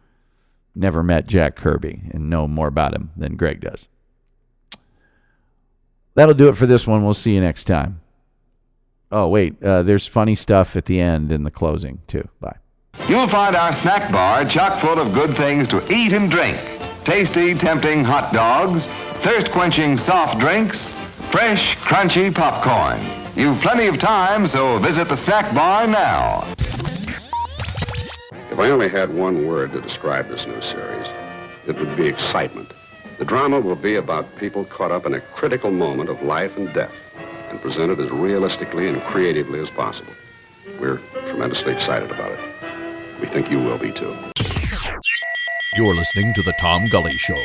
never 0.77 1.03
met 1.03 1.27
Jack 1.27 1.57
Kirby 1.57 2.03
and 2.13 2.31
know 2.31 2.47
more 2.47 2.69
about 2.69 2.95
him 2.95 3.11
than 3.17 3.35
Greg 3.35 3.61
does. 3.61 3.89
That'll 6.15 6.35
do 6.35 6.49
it 6.49 6.57
for 6.57 6.67
this 6.67 6.87
one. 6.87 7.05
We'll 7.05 7.15
see 7.15 7.35
you 7.35 7.41
next 7.41 7.65
time. 7.65 8.01
Oh, 9.13 9.29
wait. 9.29 9.63
Uh, 9.63 9.83
there's 9.83 10.07
funny 10.07 10.35
stuff 10.35 10.77
at 10.77 10.85
the 10.87 11.01
end 11.01 11.33
in 11.33 11.45
the 11.45 11.51
closing, 11.51 12.01
too. 12.07 12.29
Bye. 12.41 12.57
You'll 13.09 13.29
find 13.29 13.57
our 13.57 13.73
snack 13.73 14.13
bar 14.13 14.45
chock 14.45 14.81
full 14.81 14.99
of 15.01 15.13
good 15.15 15.37
things 15.37 15.67
to 15.69 15.83
eat 15.93 16.13
and 16.13 16.31
drink. 16.31 16.59
Tasty, 17.05 17.55
tempting 17.55 18.05
hot 18.05 18.33
dogs, 18.33 18.87
thirst-quenching 19.23 19.97
soft 19.97 20.39
drinks, 20.39 20.93
fresh, 21.31 21.77
crunchy 21.79 22.35
popcorn. 22.35 23.01
You've 23.37 23.61
plenty 23.61 23.87
of 23.87 23.99
time, 23.99 24.47
so 24.47 24.79
visit 24.79 25.09
the 25.09 25.17
snack 25.17 25.55
bar 25.55 25.87
now. 25.87 26.47
If 28.51 28.59
I 28.59 28.71
only 28.71 28.89
had 28.89 29.15
one 29.15 29.47
word 29.47 29.73
to 29.73 29.81
describe 29.81 30.29
this 30.29 30.47
new 30.47 30.61
series, 30.61 31.07
it 31.67 31.79
would 31.79 31.97
be 31.97 32.07
excitement. 32.07 32.73
The 33.21 33.27
drama 33.27 33.61
will 33.61 33.77
be 33.77 33.97
about 33.97 34.35
people 34.37 34.65
caught 34.65 34.91
up 34.91 35.05
in 35.05 35.13
a 35.13 35.21
critical 35.21 35.71
moment 35.71 36.09
of 36.09 36.23
life 36.23 36.57
and 36.57 36.73
death 36.73 36.95
and 37.51 37.61
presented 37.61 38.01
as 38.01 38.11
realistically 38.11 38.89
and 38.89 38.99
creatively 39.03 39.61
as 39.61 39.69
possible. 39.69 40.15
We're 40.81 41.03
tremendously 41.29 41.75
excited 41.75 42.11
about 42.11 42.33
it. 42.33 42.41
We 43.21 43.27
think 43.27 43.51
you 43.51 43.59
will 43.59 43.77
be 43.77 43.93
too. 43.93 44.17
You're 45.77 45.95
listening 45.95 46.33
to 46.33 46.41
The 46.41 46.55
Tom 46.59 46.87
Gully 46.89 47.19
Show. 47.19 47.45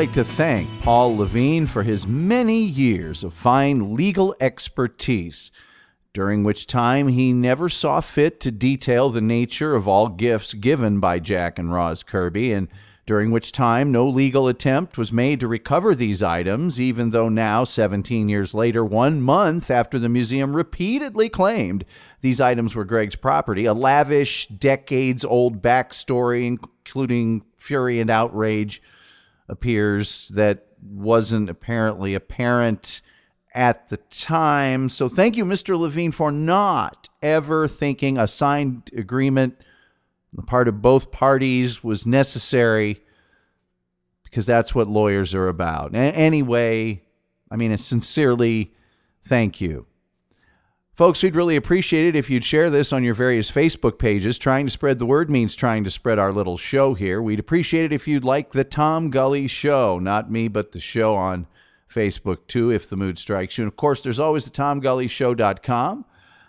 Like 0.00 0.12
to 0.14 0.24
thank 0.24 0.66
Paul 0.80 1.18
Levine 1.18 1.66
for 1.66 1.82
his 1.82 2.06
many 2.06 2.62
years 2.62 3.22
of 3.22 3.34
fine 3.34 3.94
legal 3.94 4.34
expertise, 4.40 5.52
during 6.14 6.42
which 6.42 6.66
time 6.66 7.08
he 7.08 7.34
never 7.34 7.68
saw 7.68 8.00
fit 8.00 8.40
to 8.40 8.50
detail 8.50 9.10
the 9.10 9.20
nature 9.20 9.74
of 9.74 9.86
all 9.86 10.08
gifts 10.08 10.54
given 10.54 11.00
by 11.00 11.18
Jack 11.18 11.58
and 11.58 11.70
Roz 11.70 12.02
Kirby, 12.02 12.50
and 12.54 12.68
during 13.04 13.30
which 13.30 13.52
time 13.52 13.92
no 13.92 14.08
legal 14.08 14.48
attempt 14.48 14.96
was 14.96 15.12
made 15.12 15.38
to 15.40 15.46
recover 15.46 15.94
these 15.94 16.22
items, 16.22 16.80
even 16.80 17.10
though 17.10 17.28
now, 17.28 17.64
17 17.64 18.26
years 18.26 18.54
later, 18.54 18.82
one 18.82 19.20
month 19.20 19.70
after 19.70 19.98
the 19.98 20.08
museum 20.08 20.56
repeatedly 20.56 21.28
claimed 21.28 21.84
these 22.22 22.40
items 22.40 22.74
were 22.74 22.86
Greg's 22.86 23.16
property, 23.16 23.66
a 23.66 23.74
lavish, 23.74 24.46
decades 24.46 25.26
old 25.26 25.60
backstory, 25.60 26.46
including 26.46 27.42
fury 27.58 28.00
and 28.00 28.08
outrage 28.08 28.80
appears 29.50 30.28
that 30.28 30.66
wasn't 30.82 31.50
apparently 31.50 32.14
apparent 32.14 33.02
at 33.54 33.88
the 33.88 33.96
time. 33.96 34.88
So 34.88 35.08
thank 35.08 35.36
you, 35.36 35.44
Mr. 35.44 35.76
Levine, 35.78 36.12
for 36.12 36.30
not 36.30 37.08
ever 37.20 37.68
thinking 37.68 38.16
a 38.16 38.26
signed 38.26 38.90
agreement 38.96 39.56
on 39.58 40.36
the 40.36 40.42
part 40.42 40.68
of 40.68 40.80
both 40.80 41.10
parties 41.10 41.82
was 41.82 42.06
necessary 42.06 43.02
because 44.22 44.46
that's 44.46 44.74
what 44.74 44.86
lawyers 44.86 45.34
are 45.34 45.48
about. 45.48 45.94
Anyway, 45.94 47.02
I 47.50 47.56
mean, 47.56 47.76
sincerely, 47.76 48.72
thank 49.24 49.60
you. 49.60 49.86
Folks, 51.00 51.22
we'd 51.22 51.34
really 51.34 51.56
appreciate 51.56 52.04
it 52.04 52.14
if 52.14 52.28
you'd 52.28 52.44
share 52.44 52.68
this 52.68 52.92
on 52.92 53.02
your 53.02 53.14
various 53.14 53.50
Facebook 53.50 53.98
pages. 53.98 54.38
Trying 54.38 54.66
to 54.66 54.70
spread 54.70 54.98
the 54.98 55.06
word 55.06 55.30
means 55.30 55.56
trying 55.56 55.82
to 55.84 55.88
spread 55.88 56.18
our 56.18 56.30
little 56.30 56.58
show 56.58 56.92
here. 56.92 57.22
We'd 57.22 57.38
appreciate 57.40 57.86
it 57.86 57.92
if 57.94 58.06
you'd 58.06 58.22
like 58.22 58.50
the 58.50 58.64
Tom 58.64 59.08
Gully 59.08 59.46
Show, 59.46 59.98
not 59.98 60.30
me, 60.30 60.46
but 60.46 60.72
the 60.72 60.78
show 60.78 61.14
on 61.14 61.46
Facebook 61.90 62.46
too, 62.48 62.70
if 62.70 62.90
the 62.90 62.98
mood 62.98 63.16
strikes 63.16 63.56
you. 63.56 63.64
And 63.64 63.72
of 63.72 63.78
course, 63.78 64.02
there's 64.02 64.20
always 64.20 64.44
the 64.44 64.50
TomGullyShow.com. 64.50 66.04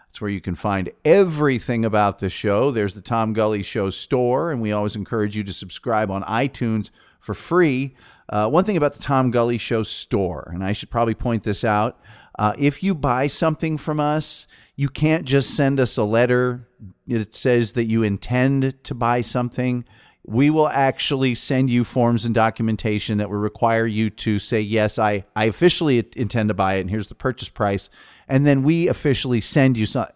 That's 0.08 0.20
where 0.20 0.30
you 0.30 0.42
can 0.42 0.56
find 0.56 0.92
everything 1.06 1.86
about 1.86 2.20
the 2.20 2.30
show. 2.30 2.72
There's 2.72 2.94
the 2.94 3.00
Tom 3.00 3.32
Gully 3.32 3.64
Show 3.64 3.90
store, 3.90 4.52
and 4.52 4.62
we 4.62 4.74
always 4.74 4.98
encourage 4.98 5.34
you 5.34 5.46
to 5.46 5.54
subscribe 5.54 6.12
on 6.12 6.24
iTunes 6.24 6.90
for 7.22 7.34
free. 7.34 7.96
Uh, 8.28 8.50
one 8.50 8.66
thing 8.66 8.76
about 8.76 8.96
the 8.96 9.02
Tom 9.02 9.32
Gully 9.32 9.58
Show 9.58 9.84
store, 9.84 10.52
and 10.54 10.62
I 10.62 10.74
should 10.74 10.90
probably 10.90 11.16
point 11.16 11.44
this 11.44 11.64
out 11.64 12.02
uh, 12.38 12.54
if 12.58 12.84
you 12.84 12.96
buy 12.96 13.28
something 13.28 13.78
from 13.78 14.00
us, 14.00 14.48
you 14.76 14.90
can't 14.90 15.26
just 15.26 15.56
send 15.56 15.80
us 15.80 15.98
a 15.98 16.04
letter 16.04 16.68
that 17.08 17.34
says 17.34 17.74
that 17.74 17.86
you 17.86 18.04
intend 18.04 18.84
to 18.84 18.96
buy 18.96 19.22
something. 19.22 19.86
We 20.24 20.50
will 20.50 20.68
actually 20.68 21.36
send 21.36 21.70
you 21.70 21.84
forms 21.84 22.26
and 22.26 22.34
documentation 22.34 23.18
that 23.18 23.30
will 23.30 23.38
require 23.38 23.86
you 23.86 24.10
to 24.12 24.40
say, 24.40 24.62
Yes, 24.62 24.98
I, 24.98 25.26
I 25.36 25.46
officially 25.46 26.08
intend 26.16 26.50
to 26.50 26.54
buy 26.54 26.76
it, 26.76 26.82
and 26.82 26.90
here's 26.90 27.08
the 27.08 27.16
purchase 27.16 27.50
price. 27.50 27.90
And 28.28 28.46
then 28.46 28.64
we 28.64 28.88
officially 28.88 29.42
send 29.42 29.78
you 29.78 29.86
some. 29.86 30.08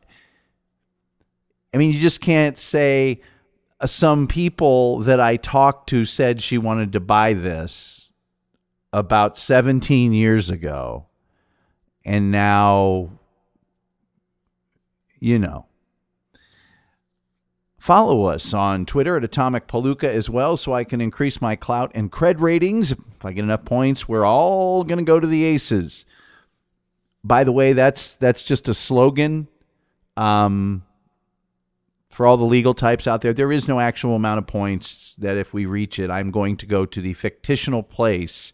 I 1.73 1.77
mean, 1.77 1.91
you 1.91 1.99
just 1.99 2.21
can't 2.21 2.57
say, 2.57 3.21
uh, 3.81 3.87
Some 3.87 4.27
people 4.27 4.99
that 4.99 5.19
I 5.19 5.35
talked 5.35 5.89
to 5.89 6.05
said 6.05 6.41
she 6.41 6.57
wanted 6.57 6.93
to 6.93 6.99
buy 6.99 7.33
this 7.33 8.13
about 8.93 9.37
17 9.37 10.13
years 10.13 10.49
ago 10.49 11.07
and 12.05 12.31
now 12.31 13.09
you 15.19 15.39
know. 15.39 15.65
Follow 17.77 18.25
us 18.25 18.53
on 18.53 18.85
twitter 18.85 19.17
at 19.17 19.23
atomic 19.23 19.67
palooka 19.67 20.05
as 20.05 20.29
well 20.29 20.57
so 20.57 20.73
i 20.73 20.83
can 20.83 21.01
increase 21.01 21.41
my 21.41 21.55
clout 21.55 21.91
and 21.93 22.11
cred 22.11 22.39
ratings. 22.39 22.91
If 22.91 23.25
i 23.25 23.31
get 23.31 23.43
enough 23.43 23.65
points 23.65 24.07
we're 24.07 24.25
all 24.25 24.83
going 24.83 24.97
to 24.97 25.03
go 25.03 25.19
to 25.19 25.27
the 25.27 25.43
aces. 25.43 26.05
By 27.23 27.43
the 27.43 27.51
way 27.51 27.73
that's 27.73 28.15
that's 28.15 28.43
just 28.43 28.67
a 28.69 28.73
slogan 28.73 29.47
um, 30.17 30.83
for 32.09 32.25
all 32.25 32.37
the 32.37 32.45
legal 32.45 32.73
types 32.73 33.07
out 33.07 33.21
there. 33.21 33.33
There 33.33 33.51
is 33.51 33.67
no 33.67 33.79
actual 33.79 34.15
amount 34.15 34.37
of 34.37 34.47
points 34.47 35.15
that 35.17 35.37
if 35.37 35.53
we 35.53 35.65
reach 35.65 35.99
it 35.99 36.09
i'm 36.09 36.31
going 36.31 36.57
to 36.57 36.65
go 36.65 36.85
to 36.85 37.01
the 37.01 37.13
fictional 37.13 37.83
place 37.83 38.53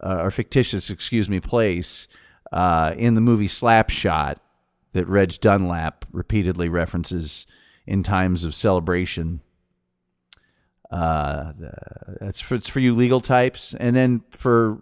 uh, 0.00 0.18
or 0.20 0.30
fictitious 0.30 0.90
excuse 0.90 1.28
me 1.28 1.40
place 1.40 2.08
uh, 2.52 2.94
in 2.96 3.14
the 3.14 3.20
movie 3.20 3.48
Slapshot 3.48 4.36
that 4.92 5.06
Reg 5.06 5.40
Dunlop 5.40 6.04
repeatedly 6.12 6.68
references 6.68 7.46
in 7.86 8.02
times 8.02 8.44
of 8.44 8.54
celebration. 8.54 9.40
Uh, 10.90 11.52
that's 12.20 12.40
for, 12.40 12.56
it's 12.56 12.68
for 12.68 12.80
you 12.80 12.94
legal 12.94 13.20
types, 13.20 13.74
and 13.74 13.94
then 13.94 14.24
for 14.30 14.80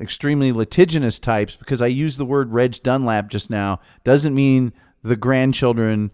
extremely 0.00 0.52
litigious 0.52 1.20
types, 1.20 1.56
because 1.56 1.80
I 1.80 1.86
used 1.86 2.18
the 2.18 2.24
word 2.24 2.52
Reg 2.52 2.82
Dunlop 2.82 3.28
just 3.28 3.48
now, 3.48 3.80
doesn't 4.02 4.34
mean 4.34 4.72
the 5.02 5.16
grandchildren 5.16 6.10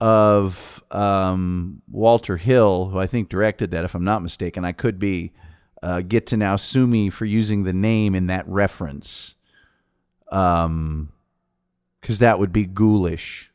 of 0.00 0.82
um, 0.90 1.80
Walter 1.90 2.36
Hill, 2.36 2.88
who 2.88 2.98
I 2.98 3.06
think 3.06 3.30
directed 3.30 3.70
that, 3.70 3.84
if 3.84 3.94
I'm 3.94 4.04
not 4.04 4.22
mistaken. 4.22 4.64
I 4.64 4.72
could 4.72 4.98
be. 4.98 5.32
Uh, 5.82 6.00
get 6.00 6.26
to 6.26 6.36
now 6.36 6.56
sue 6.56 6.86
me 6.86 7.10
for 7.10 7.26
using 7.26 7.64
the 7.64 7.72
name 7.72 8.14
in 8.14 8.26
that 8.28 8.48
reference 8.48 9.36
um, 10.34 11.12
because 12.00 12.18
that 12.18 12.38
would 12.38 12.52
be 12.52 12.66
ghoulish. 12.66 13.50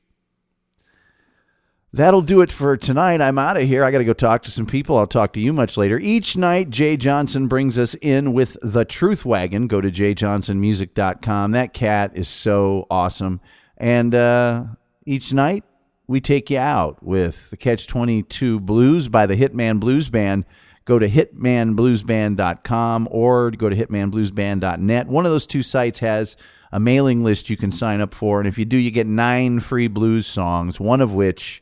That'll 1.92 2.22
do 2.22 2.42
it 2.42 2.52
for 2.52 2.78
tonight. 2.78 3.20
I'm 3.20 3.40
out 3.40 3.58
of 3.58 3.64
here. 3.64 3.84
I 3.84 3.90
got 3.90 3.98
to 3.98 4.06
go 4.06 4.14
talk 4.14 4.44
to 4.44 4.52
some 4.52 4.68
people. 4.68 4.98
I'll 4.98 5.08
talk 5.08 5.34
to 5.34 5.40
you 5.40 5.52
much 5.52 5.76
later. 5.76 5.98
Each 5.98 6.38
night, 6.38 6.70
Jay 6.70 6.98
Johnson 6.98 7.48
brings 7.48 7.80
us 7.80 7.96
in 7.96 8.34
with 8.34 8.58
the 8.62 8.86
Truth 8.86 9.26
Wagon. 9.26 9.66
Go 9.66 9.82
to 9.82 9.90
jayjohnsonmusic.com. 9.90 11.52
That 11.52 11.74
cat 11.74 12.12
is 12.14 12.28
so 12.28 12.86
awesome. 12.92 13.42
And 13.76 14.14
uh, 14.14 14.66
each 15.06 15.34
night, 15.34 15.64
we 16.06 16.22
take 16.22 16.52
you 16.52 16.60
out 16.60 17.04
with 17.04 17.50
the 17.50 17.58
Catch 17.58 17.88
22 17.88 18.60
Blues 18.60 19.10
by 19.10 19.26
the 19.26 19.36
Hitman 19.36 19.80
Blues 19.80 20.10
Band. 20.10 20.46
Go 20.86 21.00
to 21.00 21.08
hitmanbluesband.com 21.08 23.08
or 23.12 23.52
go 23.52 23.70
to 23.70 23.76
hitmanbluesband.net. 23.76 25.08
One 25.08 25.26
of 25.26 25.32
those 25.32 25.48
two 25.48 25.64
sites 25.64 26.00
has 26.00 26.38
a 26.72 26.80
mailing 26.80 27.24
list 27.24 27.50
you 27.50 27.58
can 27.58 27.72
sign 27.72 28.02
up 28.02 28.14
for. 28.14 28.40
And 28.40 28.48
if 28.48 28.58
you 28.58 28.66
do, 28.66 28.78
you 28.78 28.92
get 28.92 29.08
nine 29.08 29.60
free 29.60 29.88
blues 29.88 30.28
songs, 30.28 30.80
one 30.80 31.02
of 31.02 31.14
which 31.14 31.62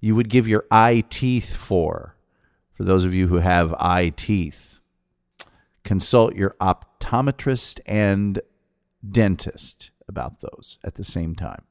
you 0.00 0.14
would 0.14 0.28
give 0.28 0.48
your 0.48 0.64
eye 0.70 1.04
teeth 1.08 1.54
for. 1.54 2.16
For 2.74 2.84
those 2.84 3.04
of 3.04 3.14
you 3.14 3.28
who 3.28 3.36
have 3.36 3.74
eye 3.74 4.12
teeth, 4.14 4.80
consult 5.84 6.34
your 6.34 6.56
optometrist 6.60 7.80
and 7.86 8.40
dentist 9.08 9.90
about 10.08 10.40
those 10.40 10.78
at 10.82 10.94
the 10.94 11.04
same 11.04 11.34
time. 11.34 11.62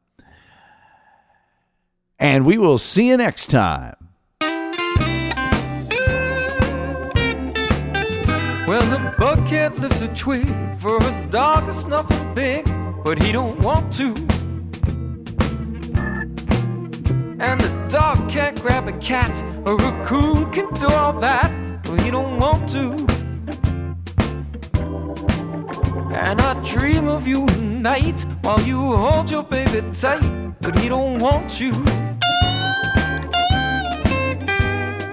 And 2.20 2.46
we 2.46 2.58
will 2.58 2.78
see 2.78 3.08
you 3.08 3.18
next 3.18 3.48
time. 3.48 4.11
Can't 9.52 9.78
lift 9.80 10.02
a 10.02 10.08
twig 10.16 10.48
for 10.80 10.96
a 10.96 11.28
dog 11.30 11.66
that's 11.66 11.86
nothing 11.86 12.34
big, 12.34 12.64
but 13.04 13.22
he 13.22 13.34
don't 13.34 13.60
want 13.60 13.92
to. 13.92 14.08
And 17.46 17.60
the 17.60 17.86
dog 17.90 18.30
can't 18.30 18.62
grab 18.62 18.88
a 18.88 18.94
cat, 19.00 19.44
a 19.66 19.76
raccoon 19.76 20.50
can 20.54 20.74
do 20.76 20.88
all 20.88 21.12
that, 21.20 21.52
but 21.84 22.00
he 22.02 22.10
don't 22.10 22.40
want 22.40 22.66
to. 22.70 22.92
And 26.16 26.40
I 26.40 26.54
dream 26.64 27.10
of 27.10 27.28
you 27.28 27.46
at 27.46 27.60
night 27.60 28.26
while 28.44 28.62
you 28.62 28.78
hold 28.78 29.30
your 29.30 29.44
baby 29.44 29.82
tight, 29.92 30.24
but 30.62 30.80
he 30.80 30.88
don't 30.88 31.20
want 31.20 31.60
you. 31.60 31.74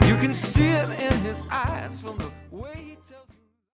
You 0.08 0.16
can 0.22 0.32
see 0.32 0.68
it 0.68 0.88
in 0.90 1.18
his 1.22 1.44
eyes 1.50 2.00
from 2.00 2.18
the 2.18 2.37